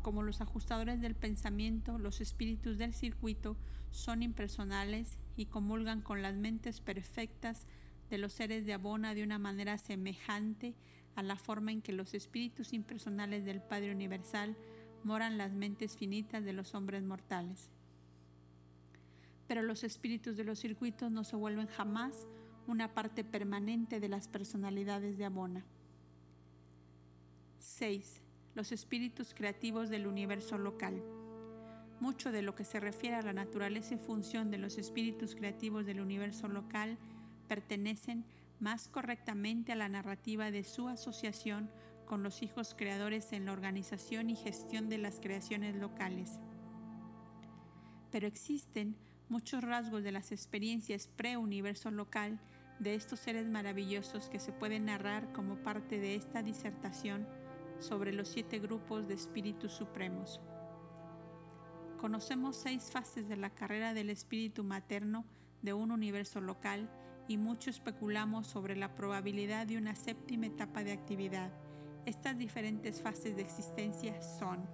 Como 0.01 0.21
los 0.21 0.41
ajustadores 0.41 0.99
del 0.99 1.15
pensamiento, 1.15 1.97
los 1.97 2.19
espíritus 2.19 2.77
del 2.77 2.93
circuito 2.93 3.55
son 3.91 4.21
impersonales 4.21 5.17
y 5.37 5.45
comulgan 5.45 6.01
con 6.01 6.21
las 6.21 6.35
mentes 6.35 6.81
perfectas 6.81 7.67
de 8.09 8.17
los 8.17 8.33
seres 8.33 8.65
de 8.65 8.73
Abona 8.73 9.13
de 9.13 9.23
una 9.23 9.39
manera 9.39 9.77
semejante 9.77 10.75
a 11.15 11.23
la 11.23 11.37
forma 11.37 11.71
en 11.71 11.81
que 11.81 11.93
los 11.93 12.13
espíritus 12.13 12.73
impersonales 12.73 13.45
del 13.45 13.61
Padre 13.61 13.91
Universal 13.91 14.57
moran 15.03 15.37
las 15.37 15.53
mentes 15.53 15.95
finitas 15.95 16.43
de 16.43 16.53
los 16.53 16.75
hombres 16.75 17.03
mortales. 17.03 17.69
Pero 19.47 19.61
los 19.61 19.83
espíritus 19.83 20.35
de 20.35 20.43
los 20.43 20.59
circuitos 20.59 21.11
no 21.11 21.23
se 21.23 21.35
vuelven 21.35 21.67
jamás 21.67 22.27
una 22.71 22.93
parte 22.93 23.25
permanente 23.25 23.99
de 23.99 24.07
las 24.07 24.29
personalidades 24.29 25.17
de 25.17 25.25
Abona. 25.25 25.65
6. 27.59 28.21
Los 28.55 28.71
espíritus 28.71 29.33
creativos 29.33 29.89
del 29.89 30.07
universo 30.07 30.57
local. 30.57 31.03
Mucho 31.99 32.31
de 32.31 32.41
lo 32.41 32.55
que 32.55 32.63
se 32.63 32.79
refiere 32.79 33.17
a 33.17 33.21
la 33.21 33.33
naturaleza 33.33 33.95
y 33.95 33.97
función 33.97 34.51
de 34.51 34.57
los 34.57 34.77
espíritus 34.77 35.35
creativos 35.35 35.85
del 35.85 35.99
universo 35.99 36.47
local 36.47 36.97
pertenecen 37.49 38.23
más 38.61 38.87
correctamente 38.87 39.73
a 39.73 39.75
la 39.75 39.89
narrativa 39.89 40.49
de 40.49 40.63
su 40.63 40.87
asociación 40.87 41.69
con 42.05 42.23
los 42.23 42.41
hijos 42.41 42.73
creadores 42.73 43.33
en 43.33 43.45
la 43.45 43.51
organización 43.51 44.29
y 44.29 44.35
gestión 44.37 44.87
de 44.87 44.97
las 44.97 45.19
creaciones 45.19 45.75
locales. 45.75 46.39
Pero 48.11 48.27
existen 48.27 48.95
muchos 49.27 49.61
rasgos 49.61 50.03
de 50.03 50.13
las 50.13 50.31
experiencias 50.31 51.07
pre-universo 51.07 51.91
local 51.91 52.39
de 52.81 52.95
estos 52.95 53.19
seres 53.19 53.47
maravillosos 53.47 54.27
que 54.27 54.39
se 54.39 54.51
pueden 54.51 54.85
narrar 54.85 55.31
como 55.33 55.55
parte 55.57 55.99
de 55.99 56.15
esta 56.15 56.41
disertación 56.41 57.27
sobre 57.79 58.11
los 58.11 58.27
siete 58.27 58.57
grupos 58.57 59.07
de 59.07 59.13
espíritus 59.13 59.71
supremos. 59.71 60.41
Conocemos 61.99 62.55
seis 62.55 62.89
fases 62.91 63.29
de 63.29 63.37
la 63.37 63.51
carrera 63.51 63.93
del 63.93 64.09
espíritu 64.09 64.63
materno 64.63 65.25
de 65.61 65.73
un 65.73 65.91
universo 65.91 66.41
local 66.41 66.89
y 67.27 67.37
mucho 67.37 67.69
especulamos 67.69 68.47
sobre 68.47 68.75
la 68.75 68.95
probabilidad 68.95 69.67
de 69.67 69.77
una 69.77 69.95
séptima 69.95 70.47
etapa 70.47 70.83
de 70.83 70.93
actividad. 70.93 71.51
Estas 72.07 72.35
diferentes 72.39 72.99
fases 72.99 73.35
de 73.35 73.43
existencia 73.43 74.19
son 74.23 74.67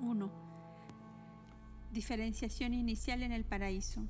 1. 0.00 0.30
Diferenciación 1.90 2.74
inicial 2.74 3.22
en 3.22 3.32
el 3.32 3.46
paraíso. 3.46 4.06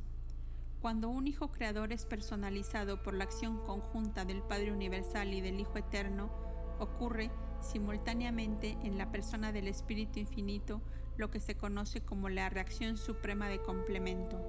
Cuando 0.87 1.09
un 1.09 1.27
Hijo 1.27 1.51
Creador 1.51 1.93
es 1.93 2.07
personalizado 2.07 3.03
por 3.03 3.13
la 3.13 3.25
acción 3.25 3.59
conjunta 3.67 4.25
del 4.25 4.41
Padre 4.41 4.71
Universal 4.71 5.35
y 5.35 5.41
del 5.41 5.59
Hijo 5.59 5.79
Eterno, 5.79 6.31
ocurre 6.79 7.33
simultáneamente 7.61 8.79
en 8.85 8.97
la 8.97 9.11
persona 9.11 9.51
del 9.51 9.67
Espíritu 9.67 10.21
Infinito 10.21 10.81
lo 11.17 11.29
que 11.29 11.41
se 11.41 11.57
conoce 11.57 12.03
como 12.03 12.29
la 12.29 12.49
reacción 12.51 12.97
suprema 12.97 13.49
de 13.49 13.61
complemento. 13.61 14.41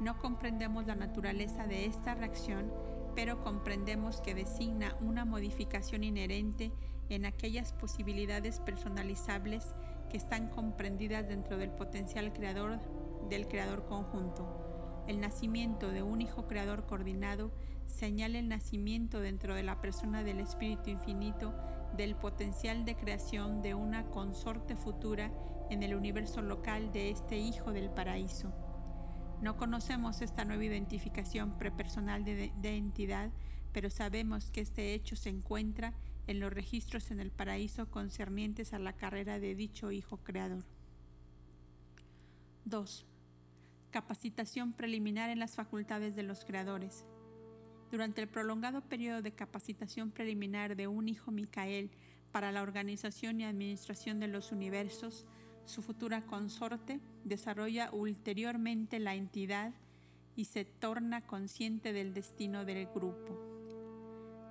No 0.00 0.18
comprendemos 0.18 0.88
la 0.88 0.96
naturaleza 0.96 1.68
de 1.68 1.84
esta 1.84 2.16
reacción, 2.16 2.72
pero 3.14 3.40
comprendemos 3.40 4.20
que 4.20 4.34
designa 4.34 4.96
una 5.00 5.24
modificación 5.24 6.02
inherente 6.02 6.72
en 7.10 7.26
aquellas 7.26 7.74
posibilidades 7.74 8.58
personalizables 8.58 9.72
que 10.10 10.16
están 10.16 10.48
comprendidas 10.48 11.28
dentro 11.28 11.58
del 11.58 11.70
potencial 11.70 12.32
creador 12.32 12.80
del 13.28 13.46
creador 13.46 13.84
conjunto. 13.84 14.69
El 15.10 15.18
nacimiento 15.18 15.90
de 15.90 16.04
un 16.04 16.20
hijo 16.20 16.46
creador 16.46 16.86
coordinado 16.86 17.50
señala 17.84 18.38
el 18.38 18.46
nacimiento 18.46 19.18
dentro 19.18 19.56
de 19.56 19.64
la 19.64 19.80
persona 19.80 20.22
del 20.22 20.38
Espíritu 20.38 20.88
Infinito 20.88 21.52
del 21.96 22.14
potencial 22.14 22.84
de 22.84 22.94
creación 22.94 23.60
de 23.60 23.74
una 23.74 24.04
consorte 24.04 24.76
futura 24.76 25.32
en 25.68 25.82
el 25.82 25.96
universo 25.96 26.42
local 26.42 26.92
de 26.92 27.10
este 27.10 27.38
Hijo 27.38 27.72
del 27.72 27.90
Paraíso. 27.90 28.52
No 29.42 29.56
conocemos 29.56 30.22
esta 30.22 30.44
nueva 30.44 30.64
identificación 30.64 31.58
prepersonal 31.58 32.24
de, 32.24 32.52
de, 32.56 32.76
entidad, 32.76 33.32
pero 33.72 33.90
sabemos 33.90 34.52
que 34.52 34.60
este 34.60 34.94
hecho 34.94 35.16
se 35.16 35.30
encuentra 35.30 35.92
en 36.28 36.38
los 36.38 36.52
registros 36.52 37.10
en 37.10 37.18
el 37.18 37.32
paraíso 37.32 37.90
concernientes 37.90 38.72
a 38.74 38.78
la 38.78 38.92
carrera 38.92 39.40
de 39.40 39.56
dicho 39.56 39.90
Hijo 39.90 40.18
Creador. 40.18 40.64
2. 42.64 43.09
Capacitación 43.90 44.72
preliminar 44.72 45.30
en 45.30 45.40
las 45.40 45.56
facultades 45.56 46.14
de 46.14 46.22
los 46.22 46.44
creadores. 46.44 47.04
Durante 47.90 48.22
el 48.22 48.28
prolongado 48.28 48.82
periodo 48.82 49.20
de 49.20 49.32
capacitación 49.32 50.12
preliminar 50.12 50.76
de 50.76 50.86
un 50.86 51.08
Hijo 51.08 51.32
Micael 51.32 51.90
para 52.30 52.52
la 52.52 52.62
organización 52.62 53.40
y 53.40 53.44
administración 53.44 54.20
de 54.20 54.28
los 54.28 54.52
universos, 54.52 55.26
Su 55.64 55.82
futura 55.82 56.26
consorte 56.26 57.00
desarrolla 57.24 57.90
ulteriormente 57.92 58.98
la 58.98 59.14
entidad 59.14 59.72
y 60.34 60.46
se 60.46 60.64
torna 60.64 61.20
consciente 61.20 61.92
del 61.92 62.14
destino 62.14 62.64
del 62.64 62.86
grupo. 62.86 63.38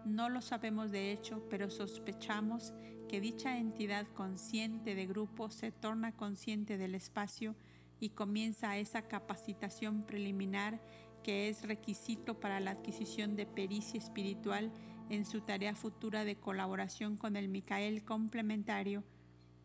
No 0.06 0.30
lo 0.30 0.42
sabemos 0.42 0.92
de 0.92 1.12
hecho, 1.12 1.46
pero 1.50 1.70
sospechamos 1.70 2.74
que 3.10 3.20
dicha 3.20 3.58
entidad 3.58 4.08
consciente 4.08 4.96
de 4.96 5.08
grupo 5.08 5.50
se 5.50 5.72
torna 5.72 6.12
consciente 6.12 6.78
del 6.78 6.96
espacio 6.96 7.56
y 8.00 8.10
comienza 8.10 8.78
esa 8.78 9.02
capacitación 9.04 10.04
preliminar 10.04 10.80
que 11.24 11.50
es 11.50 11.64
requisito 11.64 12.40
para 12.40 12.60
la 12.60 12.72
adquisición 12.72 13.36
de 13.36 13.46
pericia 13.46 13.98
espiritual 13.98 14.72
en 15.10 15.26
su 15.26 15.42
tarea 15.42 15.76
futura 15.76 16.24
de 16.24 16.36
colaboración 16.36 17.18
con 17.18 17.36
el 17.36 17.50
Micael 17.50 18.04
complementario 18.04 19.04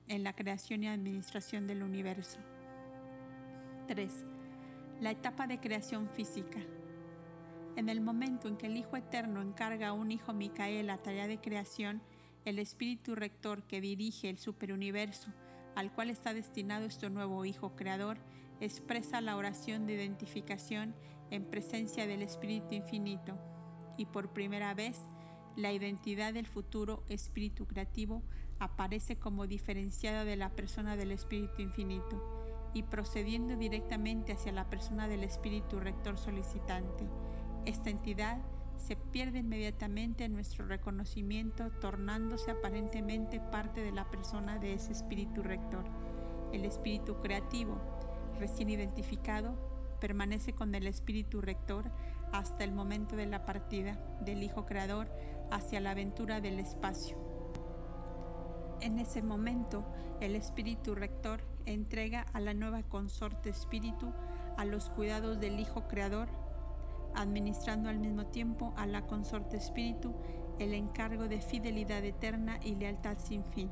en 0.09 0.25
la 0.25 0.35
creación 0.35 0.83
y 0.83 0.89
administración 0.89 1.67
del 1.67 1.83
universo. 1.83 2.39
3. 3.89 4.25
La 5.01 5.11
etapa 5.11 5.47
de 5.47 5.61
creación 5.61 6.09
física. 6.09 6.61
En 7.77 7.89
el 7.89 8.01
momento 8.01 8.49
en 8.49 8.57
que 8.57 8.67
el 8.67 8.77
Hijo 8.77 8.97
Eterno 8.97 9.43
encarga 9.43 9.89
a 9.89 9.93
un 9.93 10.11
Hijo 10.13 10.33
Micael 10.33 10.87
la 10.87 10.99
tarea 10.99 11.27
de 11.27 11.41
creación, 11.41 12.03
el 12.45 12.59
Espíritu 12.59 13.15
Rector 13.15 13.63
que 13.65 13.81
dirige 13.81 14.29
el 14.29 14.39
superuniverso 14.39 15.33
al 15.75 15.93
cual 15.93 16.11
está 16.11 16.35
destinado 16.35 16.87
este 16.87 17.11
nuevo 17.11 17.45
Hijo 17.45 17.75
Creador, 17.77 18.19
expresa 18.61 19.21
la 19.21 19.37
oración 19.37 19.87
de 19.87 19.95
identificación 19.95 20.95
en 21.31 21.45
presencia 21.45 22.07
del 22.07 22.23
Espíritu 22.23 22.75
Infinito 22.75 23.39
y 23.97 24.07
por 24.07 24.33
primera 24.33 24.75
vez 24.75 24.99
la 25.57 25.73
identidad 25.73 26.33
del 26.35 26.47
futuro 26.47 27.05
Espíritu 27.09 27.67
Creativo 27.67 28.23
aparece 28.59 29.17
como 29.17 29.47
diferenciada 29.47 30.25
de 30.25 30.37
la 30.37 30.51
persona 30.51 30.97
del 30.97 31.13
Espíritu 31.13 31.63
Infinito 31.63 32.71
y 32.75 32.83
procediendo 32.83 33.57
directamente 33.57 34.33
hacia 34.33 34.53
la 34.53 34.69
persona 34.69 35.07
del 35.07 35.23
Espíritu 35.23 35.79
Rector 35.79 36.19
solicitante. 36.19 37.07
Esta 37.67 37.91
entidad 37.91 38.43
se 38.77 38.97
pierde 38.97 39.39
inmediatamente 39.39 40.25
en 40.25 40.35
nuestro 40.35 40.67
reconocimiento, 40.67 41.71
tornándose 41.81 42.51
aparentemente 42.51 43.41
parte 43.41 43.83
de 43.83 43.93
la 43.93 44.11
persona 44.11 44.59
de 44.59 44.75
ese 44.75 44.93
espíritu 44.93 45.43
rector. 45.43 45.85
El 46.53 46.65
espíritu 46.65 47.21
creativo, 47.21 47.81
recién 48.39 48.71
identificado, 48.71 49.57
permanece 50.01 50.53
con 50.53 50.75
el 50.75 50.87
espíritu 50.87 51.41
rector 51.41 51.91
hasta 52.33 52.65
el 52.65 52.73
momento 52.73 53.17
de 53.17 53.27
la 53.27 53.45
partida 53.45 53.99
del 54.21 54.43
Hijo 54.43 54.67
Creador 54.67 55.09
hacia 55.51 55.81
la 55.81 55.93
aventura 55.93 56.41
del 56.41 56.59
espacio. 56.59 57.17
En 58.81 58.99
ese 58.99 59.23
momento, 59.23 59.85
el 60.21 60.37
espíritu 60.37 60.95
rector 60.95 61.41
entrega 61.65 62.27
a 62.33 62.41
la 62.41 62.55
nueva 62.55 62.83
consorte 62.83 63.49
espíritu 63.49 64.13
a 64.57 64.65
los 64.65 64.91
cuidados 64.91 65.41
del 65.41 65.59
Hijo 65.59 65.89
Creador 65.89 66.29
administrando 67.15 67.89
al 67.89 67.99
mismo 67.99 68.27
tiempo 68.27 68.75
a 68.77 68.87
la 68.87 69.07
consorte 69.07 69.57
espíritu 69.57 70.15
el 70.59 70.75
encargo 70.75 71.29
de 71.29 71.41
fidelidad 71.41 72.05
eterna 72.05 72.61
y 72.63 72.75
lealtad 72.75 73.19
sin 73.19 73.45
fin. 73.45 73.71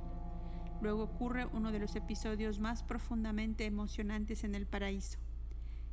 Luego 0.80 1.04
ocurre 1.04 1.46
uno 1.46 1.70
de 1.70 1.78
los 1.78 1.94
episodios 1.94 2.58
más 2.58 2.82
profundamente 2.82 3.66
emocionantes 3.66 4.42
en 4.42 4.54
el 4.54 4.66
paraíso. 4.66 5.18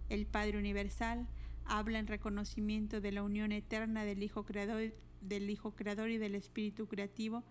El 0.10 0.26
Padre 0.26 0.58
Universal 0.58 1.28
habla 1.66 2.00
en 2.00 2.08
reconocimiento 2.08 3.00
de 3.00 3.12
la 3.12 3.22
unión 3.22 3.52
eterna 3.52 4.04
del 4.04 4.24
Hijo 4.24 4.46
Creador, 4.46 4.96
del 5.22 5.50
Hijo 5.50 5.76
Creador 5.76 6.10
y 6.10 6.18
del 6.18 6.34
Espíritu 6.34 6.88
Creativo 6.88 7.44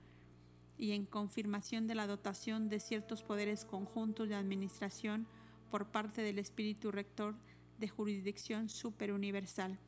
y 0.76 0.92
en 0.92 1.06
confirmación 1.06 1.86
de 1.86 1.94
la 1.94 2.06
dotación 2.06 2.68
de 2.68 2.80
ciertos 2.80 3.22
poderes 3.22 3.64
conjuntos 3.64 4.28
de 4.28 4.34
administración 4.34 5.28
por 5.70 5.90
parte 5.90 6.22
del 6.22 6.38
Espíritu 6.38 6.90
Rector 6.90 7.36
de 7.78 7.88
jurisdicción 7.88 8.68
superuniversal. 8.68 9.78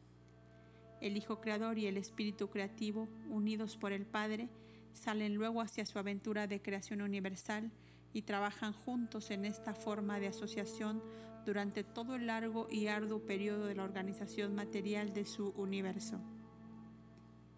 El 1.01 1.17
Hijo 1.17 1.41
Creador 1.41 1.79
y 1.79 1.87
el 1.87 1.97
Espíritu 1.97 2.49
Creativo, 2.49 3.09
unidos 3.29 3.77
por 3.77 3.93
el 3.93 4.07
Padre, 4.07 4.49
salen 4.93 5.35
luego 5.35 5.61
hacia 5.61 5.87
su 5.87 5.99
aventura 5.99 6.47
de 6.47 6.61
creación 6.61 7.01
universal 7.01 7.71
y 8.13 8.23
trabajan 8.23 8.73
juntos 8.73 9.31
en 9.31 9.45
esta 9.45 9.75
forma 9.75 10.19
de 10.21 10.29
asociación 10.29 11.03
durante 11.47 11.85
todo 11.85 12.17
el 12.17 12.27
largo 12.27 12.67
y 12.71 12.89
arduo 12.89 13.21
periodo 13.21 13.67
de 13.67 13.75
la 13.75 13.85
organización 13.85 14.55
material 14.55 15.13
de 15.13 15.25
su 15.25 15.51
universo. 15.51 16.21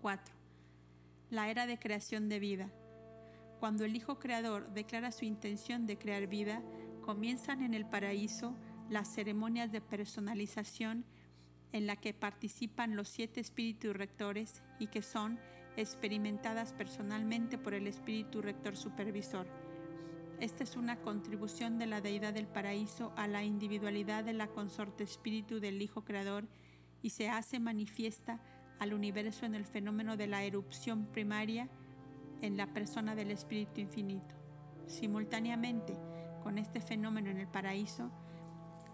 4. 0.01 0.35
La 1.31 1.51
era 1.51 1.67
de 1.67 1.79
creación 1.79 2.29
de 2.29 2.39
vida. 2.39 2.71
Cuando 3.59 3.85
el 3.85 3.97
Hijo 3.97 4.19
Creador 4.19 4.73
declara 4.73 5.13
su 5.13 5.25
intención 5.25 5.87
de 5.87 5.97
crear 5.97 6.27
vida, 6.27 6.63
comienzan 7.01 7.63
en 7.63 7.75
el 7.75 7.87
paraíso 7.87 8.57
las 8.89 9.13
ceremonias 9.13 9.73
de 9.73 9.81
personalización 9.81 11.05
en 11.73 11.87
la 11.87 11.97
que 11.97 12.15
participan 12.15 12.97
los 12.97 13.09
siete 13.09 13.41
espíritus 13.41 13.95
rectores 13.95 14.63
y 14.79 14.89
que 14.89 15.03
son 15.03 15.39
experimentadas 15.77 16.73
personalmente 16.73 17.59
por 17.59 17.75
el 17.75 17.87
espíritu 17.87 18.43
rector 18.43 18.77
supervisor. 18.77 19.47
Esta 20.39 20.65
es 20.65 20.77
una 20.77 20.97
contribución 20.97 21.79
de 21.79 21.87
la 21.87 22.01
deidad 22.01 22.35
del 22.35 22.49
paraíso 22.49 23.13
a 23.17 23.27
la 23.27 23.45
individualidad 23.45 24.25
de 24.25 24.33
la 24.33 24.49
consorte 24.49 25.05
espíritu 25.05 25.61
del 25.61 25.81
Hijo 25.81 26.05
Creador 26.05 26.49
y 27.01 27.11
se 27.11 27.29
hace 27.29 27.61
manifiesta 27.61 28.41
al 28.79 28.93
universo 28.93 29.47
en 29.47 29.55
el 29.55 29.65
fenómeno 29.65 30.17
de 30.17 30.27
la 30.27 30.43
erupción 30.43 31.07
primaria 31.07 31.69
en 32.41 32.57
la 32.57 32.73
persona 32.73 33.15
del 33.15 33.31
Espíritu 33.31 33.81
Infinito. 33.81 34.35
Simultáneamente 34.89 35.97
con 36.43 36.59
este 36.59 36.81
fenómeno 36.81 37.31
en 37.31 37.39
el 37.39 37.47
paraíso, 37.47 38.11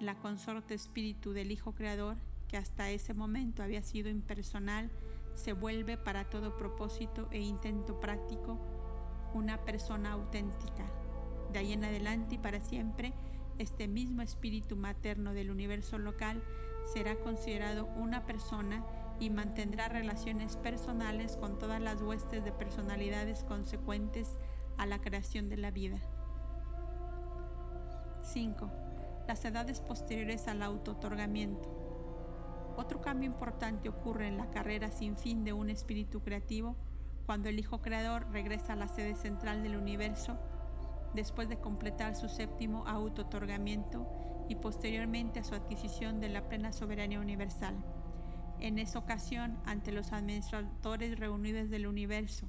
la 0.00 0.18
consorte 0.18 0.74
espíritu 0.74 1.32
del 1.32 1.50
Hijo 1.50 1.74
Creador, 1.74 2.18
que 2.48 2.56
hasta 2.56 2.90
ese 2.90 3.14
momento 3.14 3.62
había 3.62 3.82
sido 3.82 4.08
impersonal, 4.08 4.90
se 5.34 5.52
vuelve 5.52 5.96
para 5.96 6.28
todo 6.28 6.56
propósito 6.56 7.28
e 7.30 7.40
intento 7.40 8.00
práctico 8.00 8.58
una 9.34 9.64
persona 9.64 10.12
auténtica. 10.12 10.90
De 11.52 11.60
ahí 11.60 11.72
en 11.72 11.84
adelante 11.84 12.36
y 12.36 12.38
para 12.38 12.60
siempre, 12.60 13.12
este 13.58 13.86
mismo 13.86 14.22
espíritu 14.22 14.76
materno 14.76 15.34
del 15.34 15.50
universo 15.50 15.98
local 15.98 16.42
será 16.92 17.16
considerado 17.16 17.86
una 17.96 18.24
persona 18.24 18.84
y 19.20 19.30
mantendrá 19.30 19.88
relaciones 19.88 20.56
personales 20.56 21.36
con 21.36 21.58
todas 21.58 21.80
las 21.80 22.00
huestes 22.02 22.44
de 22.44 22.52
personalidades 22.52 23.44
consecuentes 23.44 24.38
a 24.76 24.86
la 24.86 25.00
creación 25.00 25.48
de 25.48 25.56
la 25.56 25.70
vida. 25.70 25.98
5 28.22 28.70
las 29.28 29.44
edades 29.44 29.80
posteriores 29.80 30.48
al 30.48 30.62
auto-otorgamiento. 30.62 31.77
Otro 32.78 33.00
cambio 33.00 33.28
importante 33.28 33.88
ocurre 33.88 34.28
en 34.28 34.36
la 34.36 34.50
carrera 34.50 34.92
sin 34.92 35.16
fin 35.16 35.42
de 35.42 35.52
un 35.52 35.68
espíritu 35.68 36.22
creativo 36.22 36.76
cuando 37.26 37.48
el 37.48 37.58
Hijo 37.58 37.82
Creador 37.82 38.30
regresa 38.30 38.74
a 38.74 38.76
la 38.76 38.86
sede 38.86 39.16
central 39.16 39.64
del 39.64 39.74
universo 39.74 40.38
después 41.12 41.48
de 41.48 41.58
completar 41.58 42.14
su 42.14 42.28
séptimo 42.28 42.86
auto-otorgamiento 42.86 44.06
y 44.48 44.54
posteriormente 44.54 45.40
a 45.40 45.44
su 45.44 45.56
adquisición 45.56 46.20
de 46.20 46.28
la 46.28 46.48
plena 46.48 46.72
soberanía 46.72 47.18
universal. 47.18 47.74
En 48.60 48.78
esa 48.78 49.00
ocasión, 49.00 49.58
ante 49.66 49.90
los 49.90 50.12
administradores 50.12 51.18
reunidos 51.18 51.70
del 51.70 51.88
universo, 51.88 52.46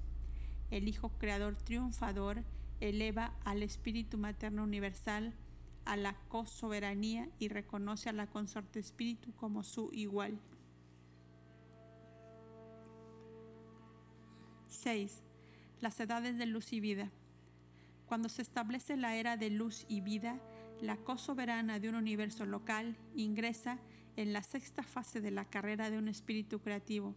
el 0.70 0.88
Hijo 0.88 1.10
Creador 1.18 1.56
triunfador 1.56 2.44
eleva 2.82 3.34
al 3.46 3.64
Espíritu 3.64 4.20
Materno 4.20 4.64
Universal 4.64 5.34
a 5.90 5.98
la 5.98 6.14
co-soberanía 6.28 7.28
y 7.40 7.48
reconoce 7.48 8.10
a 8.10 8.14
la 8.14 8.28
consorte 8.28 8.80
espíritu 8.80 9.34
como 9.34 9.64
su 9.64 9.90
igual. 9.92 10.40
6. 14.68 15.24
Las 15.82 16.00
edades 16.00 16.38
de 16.38 16.46
luz 16.46 16.74
y 16.74 16.80
vida. 16.80 17.10
Cuando 18.06 18.30
se 18.30 18.44
establece 18.44 18.98
la 18.98 19.16
era 19.16 19.36
de 19.36 19.50
luz 19.50 19.88
y 19.90 20.02
vida, 20.02 20.40
la 20.80 20.96
co-soberana 20.96 21.80
de 21.80 21.90
un 21.90 21.96
universo 21.96 22.46
local 22.46 22.96
ingresa 23.16 23.80
en 24.16 24.32
la 24.32 24.44
sexta 24.44 24.84
fase 24.84 25.22
de 25.22 25.32
la 25.32 25.46
carrera 25.46 25.90
de 25.90 25.98
un 25.98 26.08
espíritu 26.08 26.60
creativo, 26.60 27.16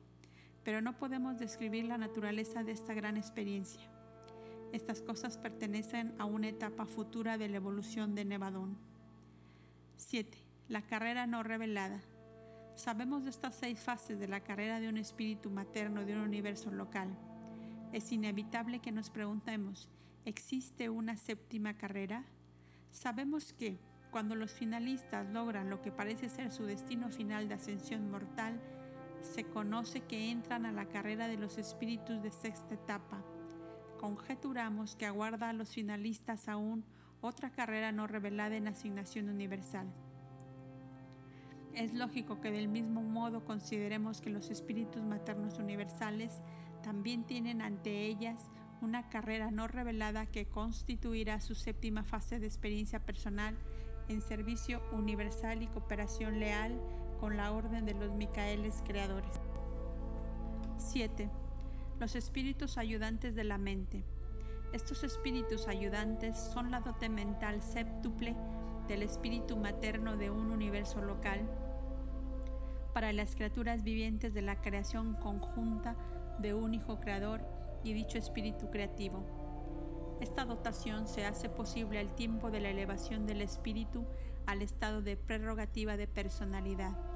pero 0.65 0.81
no 0.81 0.97
podemos 0.97 1.37
describir 1.39 1.85
la 1.85 1.99
naturaleza 1.99 2.65
de 2.65 2.73
esta 2.73 2.95
gran 2.95 3.19
experiencia. 3.19 3.83
Estas 4.73 5.03
cosas 5.03 5.37
pertenecen 5.37 6.15
a 6.19 6.25
una 6.25 6.49
etapa 6.49 6.87
futura 6.87 7.37
de 7.37 7.49
la 7.49 7.57
evolución 7.57 8.15
de 8.15 8.25
Nevadón. 8.25 8.79
7. 9.97 10.39
La 10.69 10.81
carrera 10.81 11.27
no 11.27 11.43
revelada. 11.43 12.01
Sabemos 12.75 13.23
de 13.23 13.31
estas 13.31 13.55
seis 13.55 13.79
fases 13.79 14.19
de 14.19 14.29
la 14.29 14.41
carrera 14.41 14.81
de 14.81 14.89
un 14.89 14.97
espíritu 14.97 15.51
materno 15.51 16.07
de 16.07 16.15
un 16.15 16.23
universo 16.23 16.71
local. 16.71 17.11
Es 17.93 18.11
inevitable 18.13 18.79
que 18.79 18.93
nos 18.93 19.11
preguntemos, 19.11 19.91
¿existe 20.25 20.89
una 20.89 21.19
séptima 21.19 21.77
carrera? 21.77 22.25
Sabemos 22.91 23.53
que, 23.53 23.79
cuando 24.11 24.35
los 24.35 24.53
finalistas 24.53 25.27
logran 25.29 25.69
lo 25.69 25.83
que 25.83 25.93
parece 25.93 26.31
ser 26.31 26.51
su 26.51 26.65
destino 26.65 27.11
final 27.11 27.47
de 27.47 27.55
ascensión 27.55 28.11
mortal, 28.11 28.59
se 29.21 29.45
conoce 29.45 30.01
que 30.01 30.31
entran 30.31 30.65
a 30.65 30.73
la 30.73 30.87
carrera 30.87 31.29
de 31.29 31.37
los 31.37 31.59
espíritus 31.59 32.23
de 32.23 32.31
sexta 32.31 32.75
etapa, 32.75 33.23
conjeturamos 34.03 34.97
que 34.97 35.07
aguarda 35.07 35.51
a 35.51 35.53
los 35.53 35.71
finalistas 35.71 36.49
aún 36.49 36.85
otra 37.21 37.51
carrera 37.51 37.93
no 37.93 38.09
revelada 38.09 38.57
en 38.57 38.67
asignación 38.67 39.29
universal. 39.29 39.87
Es 41.73 41.95
lógico 41.95 42.41
que 42.41 42.51
del 42.51 42.67
mismo 42.67 43.01
modo 43.01 43.45
consideremos 43.45 44.21
que 44.21 44.31
los 44.31 44.51
espíritus 44.51 45.05
maternos 45.05 45.61
universales 45.61 46.43
también 46.83 47.23
tienen 47.23 47.63
ante 47.63 48.07
ellas 48.07 48.51
una 48.81 49.09
carrera 49.09 49.53
no 49.53 49.69
revelada 49.69 50.27
que 50.27 50.47
constituirá 50.47 51.41
su 51.41 51.55
séptima 51.55 52.03
fase 52.03 52.41
de 52.41 52.49
experiencia 52.49 52.99
personal 52.99 53.57
en 54.09 54.21
servicio 54.21 54.83
universal 54.91 55.63
y 55.63 55.69
cooperación 55.69 56.41
leal 56.41 56.77
con 57.21 57.37
la 57.37 57.53
orden 57.53 57.87
de 57.87 57.95
los 57.95 58.13
Micaeles 58.13 58.83
creadores. 58.85 59.41
7. 60.79 61.31
Los 62.03 62.17
espíritus 62.17 62.79
ayudantes 62.79 63.37
de 63.37 63.45
la 63.45 63.59
mente. 63.59 64.03
Estos 64.73 65.05
espíritus 65.05 65.69
ayudantes 65.69 66.37
son 66.37 66.73
la 66.73 66.81
dote 66.81 67.09
mental 67.09 67.63
séptuple 67.63 68.35
del 68.89 69.05
espíritu 69.05 69.57
materno 69.57 70.17
de 70.17 70.29
un 70.29 70.51
universo 70.51 71.01
local 71.01 71.49
para 72.93 73.13
las 73.13 73.37
criaturas 73.37 73.85
vivientes 73.85 74.35
de 74.35 74.43
la 74.43 74.61
creación 74.61 75.15
conjunta 75.15 75.95
de 76.41 76.55
un 76.55 76.75
Hijo 76.75 76.99
Creador 76.99 77.41
y 77.85 77.93
dicho 77.93 78.19
espíritu 78.19 78.69
creativo. 78.69 80.19
Esta 80.21 80.45
dotación 80.45 81.07
se 81.07 81.25
hace 81.25 81.49
posible 81.49 82.01
al 82.01 82.17
tiempo 82.17 82.51
de 82.51 82.63
la 82.63 82.71
elevación 82.71 83.27
del 83.27 83.43
espíritu 83.43 84.05
al 84.47 84.63
estado 84.63 85.03
de 85.03 85.17
prerrogativa 85.17 85.97
de 85.97 86.09
personalidad. 86.09 87.12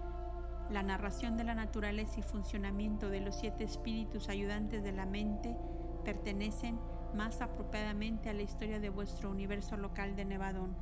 La 0.71 0.83
narración 0.83 1.37
de 1.37 1.45
la 1.45 1.55
naturaleza 1.55 2.19
y 2.19 2.23
funcionamiento 2.23 3.09
de 3.09 3.21
los 3.21 3.37
siete 3.37 3.63
espíritus 3.63 4.29
ayudantes 4.29 4.83
de 4.83 4.91
la 4.91 5.07
mente 5.07 5.57
pertenecen 6.05 6.79
más 7.15 7.41
apropiadamente 7.41 8.29
a 8.29 8.35
la 8.35 8.43
historia 8.43 8.81
de 8.81 8.91
vuestro 8.91 9.31
universo 9.31 9.77
local 9.77 10.17
de 10.17 10.25
Nevadón. 10.25 10.77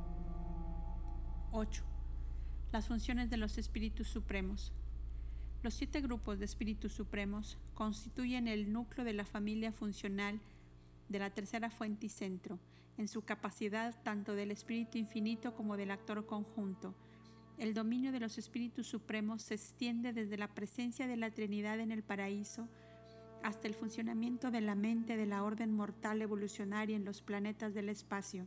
8. 1.51 1.83
Las 2.71 2.87
funciones 2.87 3.29
de 3.29 3.37
los 3.37 3.57
espíritus 3.59 4.07
supremos. 4.07 4.73
Los 5.61 5.75
siete 5.75 6.01
grupos 6.01 6.39
de 6.39 6.45
espíritus 6.45 6.91
supremos 6.93 7.57
constituyen 7.75 8.47
el 8.47 8.73
núcleo 8.73 9.05
de 9.05 9.13
la 9.13 9.25
familia 9.25 9.71
funcional 9.71 10.41
de 11.09 11.19
la 11.19 11.29
tercera 11.29 11.69
fuente 11.69 12.07
y 12.07 12.09
centro, 12.09 12.59
en 12.97 13.07
su 13.07 13.21
capacidad 13.23 13.95
tanto 14.03 14.33
del 14.33 14.49
espíritu 14.49 14.97
infinito 14.97 15.53
como 15.55 15.77
del 15.77 15.91
actor 15.91 16.25
conjunto. 16.25 16.95
El 17.57 17.73
dominio 17.73 18.11
de 18.11 18.19
los 18.19 18.37
espíritus 18.37 18.87
supremos 18.87 19.41
se 19.41 19.53
extiende 19.53 20.11
desde 20.11 20.37
la 20.37 20.49
presencia 20.49 21.07
de 21.07 21.15
la 21.15 21.31
Trinidad 21.31 21.79
en 21.79 21.91
el 21.91 22.03
paraíso 22.03 22.67
hasta 23.43 23.67
el 23.67 23.75
funcionamiento 23.75 24.51
de 24.51 24.61
la 24.61 24.75
mente 24.75 25.15
de 25.15 25.25
la 25.25 25.43
orden 25.43 25.71
mortal 25.71 26.21
evolucionaria 26.21 26.95
en 26.95 27.05
los 27.05 27.21
planetas 27.21 27.73
del 27.73 27.89
espacio. 27.89 28.45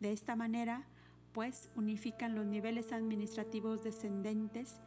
De 0.00 0.12
esta 0.12 0.36
manera, 0.36 0.86
pues, 1.32 1.70
unifican 1.74 2.34
los 2.34 2.46
niveles 2.46 2.92
administrativos 2.92 3.82
descendentes 3.82 4.80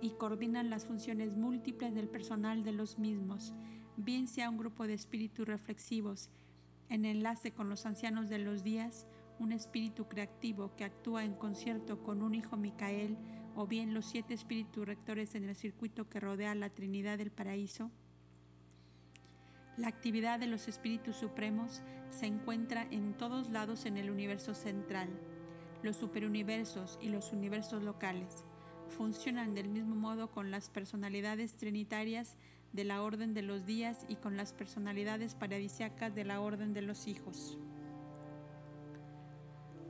y 0.00 0.10
coordinan 0.10 0.70
las 0.70 0.86
funciones 0.86 1.36
múltiples 1.36 1.94
del 1.94 2.08
personal 2.08 2.64
de 2.64 2.72
los 2.72 2.98
mismos, 2.98 3.52
bien 3.96 4.26
sea 4.26 4.48
un 4.48 4.58
grupo 4.58 4.86
de 4.86 4.94
espíritus 4.94 5.46
reflexivos, 5.46 6.30
en 6.88 7.04
enlace 7.04 7.52
con 7.52 7.68
los 7.68 7.84
ancianos 7.84 8.28
de 8.28 8.38
los 8.38 8.62
días, 8.64 9.06
un 9.38 9.52
espíritu 9.52 10.08
creativo 10.08 10.74
que 10.76 10.84
actúa 10.84 11.24
en 11.24 11.34
concierto 11.34 12.02
con 12.02 12.22
un 12.22 12.34
hijo 12.34 12.56
Micael, 12.56 13.16
o 13.54 13.66
bien 13.66 13.94
los 13.94 14.06
siete 14.06 14.34
espíritus 14.34 14.86
rectores 14.86 15.34
en 15.34 15.48
el 15.48 15.56
circuito 15.56 16.08
que 16.08 16.20
rodea 16.20 16.54
la 16.54 16.70
Trinidad 16.70 17.18
del 17.18 17.30
Paraíso. 17.30 17.90
La 19.76 19.88
actividad 19.88 20.38
de 20.38 20.46
los 20.46 20.68
espíritus 20.68 21.16
supremos 21.16 21.82
se 22.10 22.26
encuentra 22.26 22.86
en 22.90 23.14
todos 23.14 23.50
lados 23.50 23.84
en 23.84 23.96
el 23.96 24.10
universo 24.10 24.54
central, 24.54 25.08
los 25.82 25.96
superuniversos 25.96 26.98
y 27.00 27.08
los 27.08 27.32
universos 27.32 27.82
locales 27.82 28.44
funcionan 28.88 29.54
del 29.54 29.68
mismo 29.68 29.94
modo 29.94 30.30
con 30.30 30.50
las 30.50 30.70
personalidades 30.70 31.56
trinitarias 31.56 32.36
de 32.72 32.84
la 32.84 33.02
orden 33.02 33.34
de 33.34 33.42
los 33.42 33.64
días 33.64 34.04
y 34.08 34.16
con 34.16 34.36
las 34.36 34.52
personalidades 34.52 35.34
paradisiacas 35.34 36.14
de 36.14 36.24
la 36.24 36.40
orden 36.40 36.72
de 36.72 36.82
los 36.82 37.06
hijos. 37.06 37.58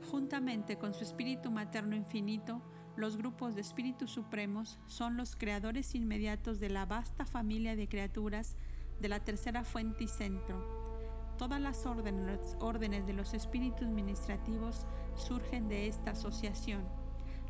Juntamente 0.09 0.77
con 0.77 0.93
su 0.93 1.03
espíritu 1.03 1.51
materno 1.51 1.95
infinito, 1.95 2.61
los 2.95 3.15
grupos 3.15 3.53
de 3.53 3.61
espíritus 3.61 4.11
supremos 4.11 4.79
son 4.87 5.17
los 5.17 5.35
creadores 5.35 5.93
inmediatos 5.93 6.59
de 6.59 6.69
la 6.69 6.85
vasta 6.85 7.25
familia 7.25 7.75
de 7.75 7.87
criaturas 7.87 8.55
de 8.99 9.07
la 9.07 9.19
tercera 9.19 9.63
fuente 9.63 10.05
y 10.05 10.07
centro. 10.07 11.35
Todas 11.37 11.61
las 11.61 11.85
órdenes, 11.85 13.05
de 13.05 13.13
los 13.13 13.33
espíritus 13.33 13.87
ministrativos 13.87 14.85
surgen 15.15 15.69
de 15.69 15.87
esta 15.87 16.11
asociación 16.11 16.83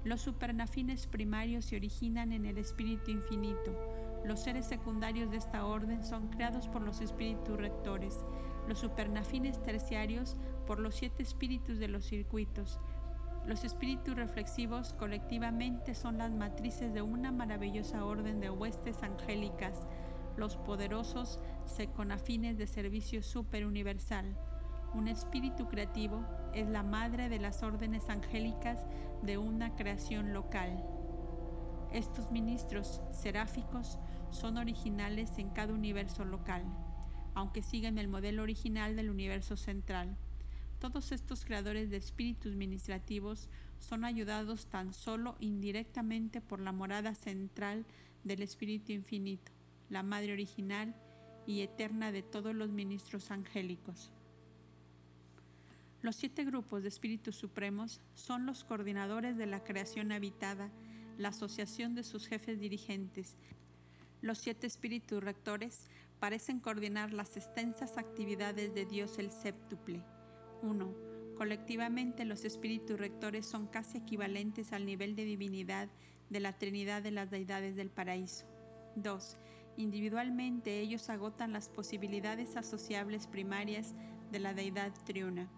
los 0.05 0.21
supernafines 0.21 1.07
primarios 1.07 1.65
se 1.65 1.75
originan 1.75 2.31
en 2.31 2.45
el 2.45 2.57
espíritu 2.57 3.11
infinito. 3.11 3.75
Los 4.23 4.39
seres 4.39 4.65
secundarios 4.65 5.29
de 5.29 5.37
esta 5.37 5.65
orden 5.65 6.03
son 6.05 6.29
creados 6.29 6.69
por 6.69 6.81
los 6.81 7.01
espíritus 7.01 7.57
rectores. 7.57 8.23
Los 8.67 8.79
supernafines 8.79 9.61
terciarios 9.61 10.37
por 10.69 10.79
los 10.79 10.93
siete 10.93 11.23
espíritus 11.23 11.79
de 11.79 11.87
los 11.87 12.05
circuitos. 12.05 12.79
Los 13.47 13.63
espíritus 13.63 14.15
reflexivos 14.15 14.93
colectivamente 14.93 15.95
son 15.95 16.19
las 16.19 16.29
matrices 16.29 16.93
de 16.93 17.01
una 17.01 17.31
maravillosa 17.31 18.05
orden 18.05 18.39
de 18.39 18.51
huestes 18.51 19.01
angélicas, 19.01 19.87
los 20.37 20.57
poderosos 20.57 21.39
seconafines 21.65 22.59
de 22.59 22.67
servicio 22.67 23.23
superuniversal. 23.23 24.37
Un 24.93 25.07
espíritu 25.07 25.67
creativo 25.67 26.23
es 26.53 26.67
la 26.67 26.83
madre 26.83 27.29
de 27.29 27.39
las 27.39 27.63
órdenes 27.63 28.07
angélicas 28.07 28.85
de 29.23 29.39
una 29.39 29.75
creación 29.75 30.33
local. 30.33 30.85
Estos 31.91 32.31
ministros 32.31 33.01
seráficos 33.09 33.97
son 34.29 34.59
originales 34.59 35.39
en 35.39 35.49
cada 35.49 35.73
universo 35.73 36.25
local, 36.25 36.63
aunque 37.33 37.63
siguen 37.63 37.97
el 37.97 38.07
modelo 38.07 38.43
original 38.43 38.95
del 38.95 39.09
universo 39.09 39.57
central. 39.57 40.15
Todos 40.79 41.11
estos 41.11 41.43
creadores 41.43 41.89
de 41.89 41.97
espíritus 41.97 42.55
ministrativos 42.55 43.49
son 43.79 44.05
ayudados 44.05 44.67
tan 44.67 44.93
solo 44.93 45.35
indirectamente 45.41 46.39
por 46.39 46.61
la 46.61 46.71
morada 46.71 47.15
central 47.15 47.85
del 48.23 48.41
Espíritu 48.41 48.93
Infinito, 48.93 49.51
la 49.89 50.03
Madre 50.03 50.31
original 50.31 50.95
y 51.45 51.61
eterna 51.61 52.13
de 52.13 52.23
todos 52.23 52.55
los 52.55 52.69
ministros 52.69 53.29
angélicos. 53.29 54.11
Los 56.01 56.15
siete 56.15 56.45
grupos 56.45 56.81
de 56.83 56.87
espíritus 56.87 57.35
supremos 57.35 57.99
son 58.15 58.45
los 58.45 58.63
coordinadores 58.63 59.35
de 59.35 59.47
la 59.47 59.63
creación 59.65 60.13
habitada, 60.13 60.71
la 61.17 61.29
asociación 61.29 61.93
de 61.93 62.03
sus 62.03 62.27
jefes 62.27 62.57
dirigentes. 62.57 63.35
Los 64.21 64.37
siete 64.37 64.65
espíritus 64.65 65.21
rectores 65.21 65.87
parecen 66.21 66.61
coordinar 66.61 67.11
las 67.11 67.35
extensas 67.35 67.97
actividades 67.97 68.73
de 68.73 68.85
Dios 68.85 69.19
el 69.19 69.29
séptuple. 69.29 70.05
1. 70.61 71.09
Colectivamente 71.35 72.25
los 72.25 72.43
espíritus 72.43 72.99
rectores 72.99 73.45
son 73.45 73.67
casi 73.67 73.97
equivalentes 73.97 74.73
al 74.73 74.85
nivel 74.85 75.15
de 75.15 75.25
divinidad 75.25 75.89
de 76.29 76.39
la 76.39 76.57
Trinidad 76.57 77.01
de 77.01 77.11
las 77.11 77.31
deidades 77.31 77.75
del 77.75 77.89
paraíso. 77.89 78.45
2. 78.95 79.37
Individualmente 79.77 80.79
ellos 80.79 81.09
agotan 81.09 81.53
las 81.53 81.69
posibilidades 81.69 82.57
asociables 82.57 83.27
primarias 83.27 83.95
de 84.31 84.39
la 84.39 84.53
deidad 84.53 84.91
triuna. 85.05 85.49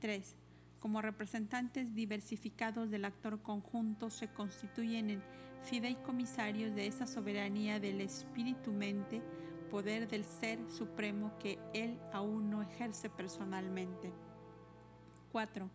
3. 0.00 0.36
Como 0.80 1.00
representantes 1.00 1.94
diversificados 1.94 2.90
del 2.90 3.04
actor 3.04 3.40
conjunto 3.40 4.10
se 4.10 4.26
constituyen 4.26 5.10
en 5.10 5.22
fideicomisarios 5.62 6.74
de 6.74 6.88
esa 6.88 7.06
soberanía 7.06 7.78
del 7.78 8.00
espíritu-mente, 8.00 9.22
poder 9.70 10.08
del 10.08 10.24
ser 10.24 10.58
supremo 10.68 11.38
que 11.38 11.60
él 11.72 11.98
aún 12.12 12.50
no 12.50 12.62
ejerce 12.62 13.08
personalmente. 13.08 14.12
4. 15.32 15.70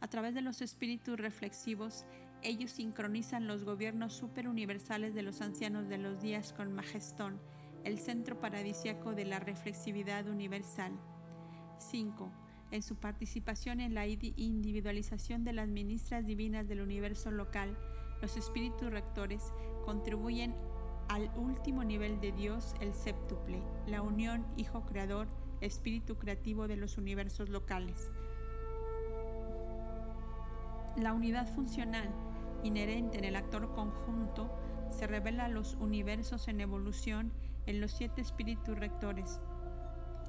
A 0.00 0.08
través 0.08 0.34
de 0.34 0.40
los 0.40 0.62
espíritus 0.62 1.18
reflexivos, 1.18 2.06
ellos 2.42 2.72
sincronizan 2.72 3.46
los 3.46 3.64
gobiernos 3.64 4.14
superuniversales 4.14 5.14
de 5.14 5.22
los 5.22 5.42
ancianos 5.42 5.88
de 5.88 5.98
los 5.98 6.20
días 6.20 6.52
con 6.52 6.72
Majestón, 6.72 7.38
el 7.84 7.98
centro 7.98 8.40
paradisiaco 8.40 9.14
de 9.14 9.26
la 9.26 9.38
reflexividad 9.38 10.26
universal. 10.26 10.92
5 11.78 12.32
en 12.70 12.82
su 12.82 12.96
participación 12.96 13.80
en 13.80 13.94
la 13.94 14.06
individualización 14.06 15.44
de 15.44 15.52
las 15.52 15.68
ministras 15.68 16.24
divinas 16.24 16.68
del 16.68 16.80
universo 16.80 17.30
local, 17.30 17.76
los 18.22 18.36
espíritus 18.36 18.90
rectores 18.90 19.52
contribuyen 19.84 20.54
al 21.08 21.30
último 21.36 21.82
nivel 21.82 22.20
de 22.20 22.30
Dios, 22.30 22.74
el 22.80 22.94
séptuple, 22.94 23.60
la 23.88 24.02
unión 24.02 24.46
Hijo 24.56 24.86
Creador, 24.86 25.26
espíritu 25.60 26.16
creativo 26.16 26.68
de 26.68 26.76
los 26.76 26.96
universos 26.96 27.48
locales. 27.48 28.12
La 30.96 31.12
unidad 31.12 31.46
funcional 31.46 32.08
inherente 32.62 33.18
en 33.18 33.24
el 33.24 33.36
actor 33.36 33.72
conjunto 33.74 34.50
se 34.90 35.06
revela 35.06 35.46
a 35.46 35.48
los 35.48 35.74
universos 35.80 36.48
en 36.48 36.60
evolución 36.60 37.32
en 37.66 37.80
los 37.80 37.92
siete 37.92 38.20
espíritus 38.20 38.78
rectores, 38.78 39.40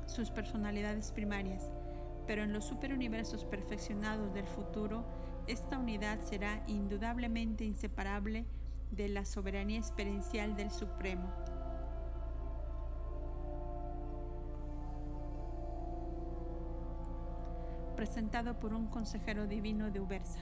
sus 0.05 0.29
personalidades 0.29 1.11
primarias, 1.11 1.71
pero 2.27 2.43
en 2.43 2.53
los 2.53 2.65
superuniversos 2.65 3.45
perfeccionados 3.45 4.33
del 4.33 4.45
futuro, 4.45 5.05
esta 5.47 5.79
unidad 5.79 6.19
será 6.21 6.63
indudablemente 6.67 7.65
inseparable 7.65 8.45
de 8.91 9.09
la 9.09 9.25
soberanía 9.25 9.79
experiencial 9.79 10.55
del 10.55 10.69
Supremo. 10.69 11.31
Presentado 18.01 18.55
por 18.55 18.73
un 18.73 18.87
consejero 18.87 19.45
divino 19.45 19.91
de 19.91 19.99
Ubersa. 19.99 20.39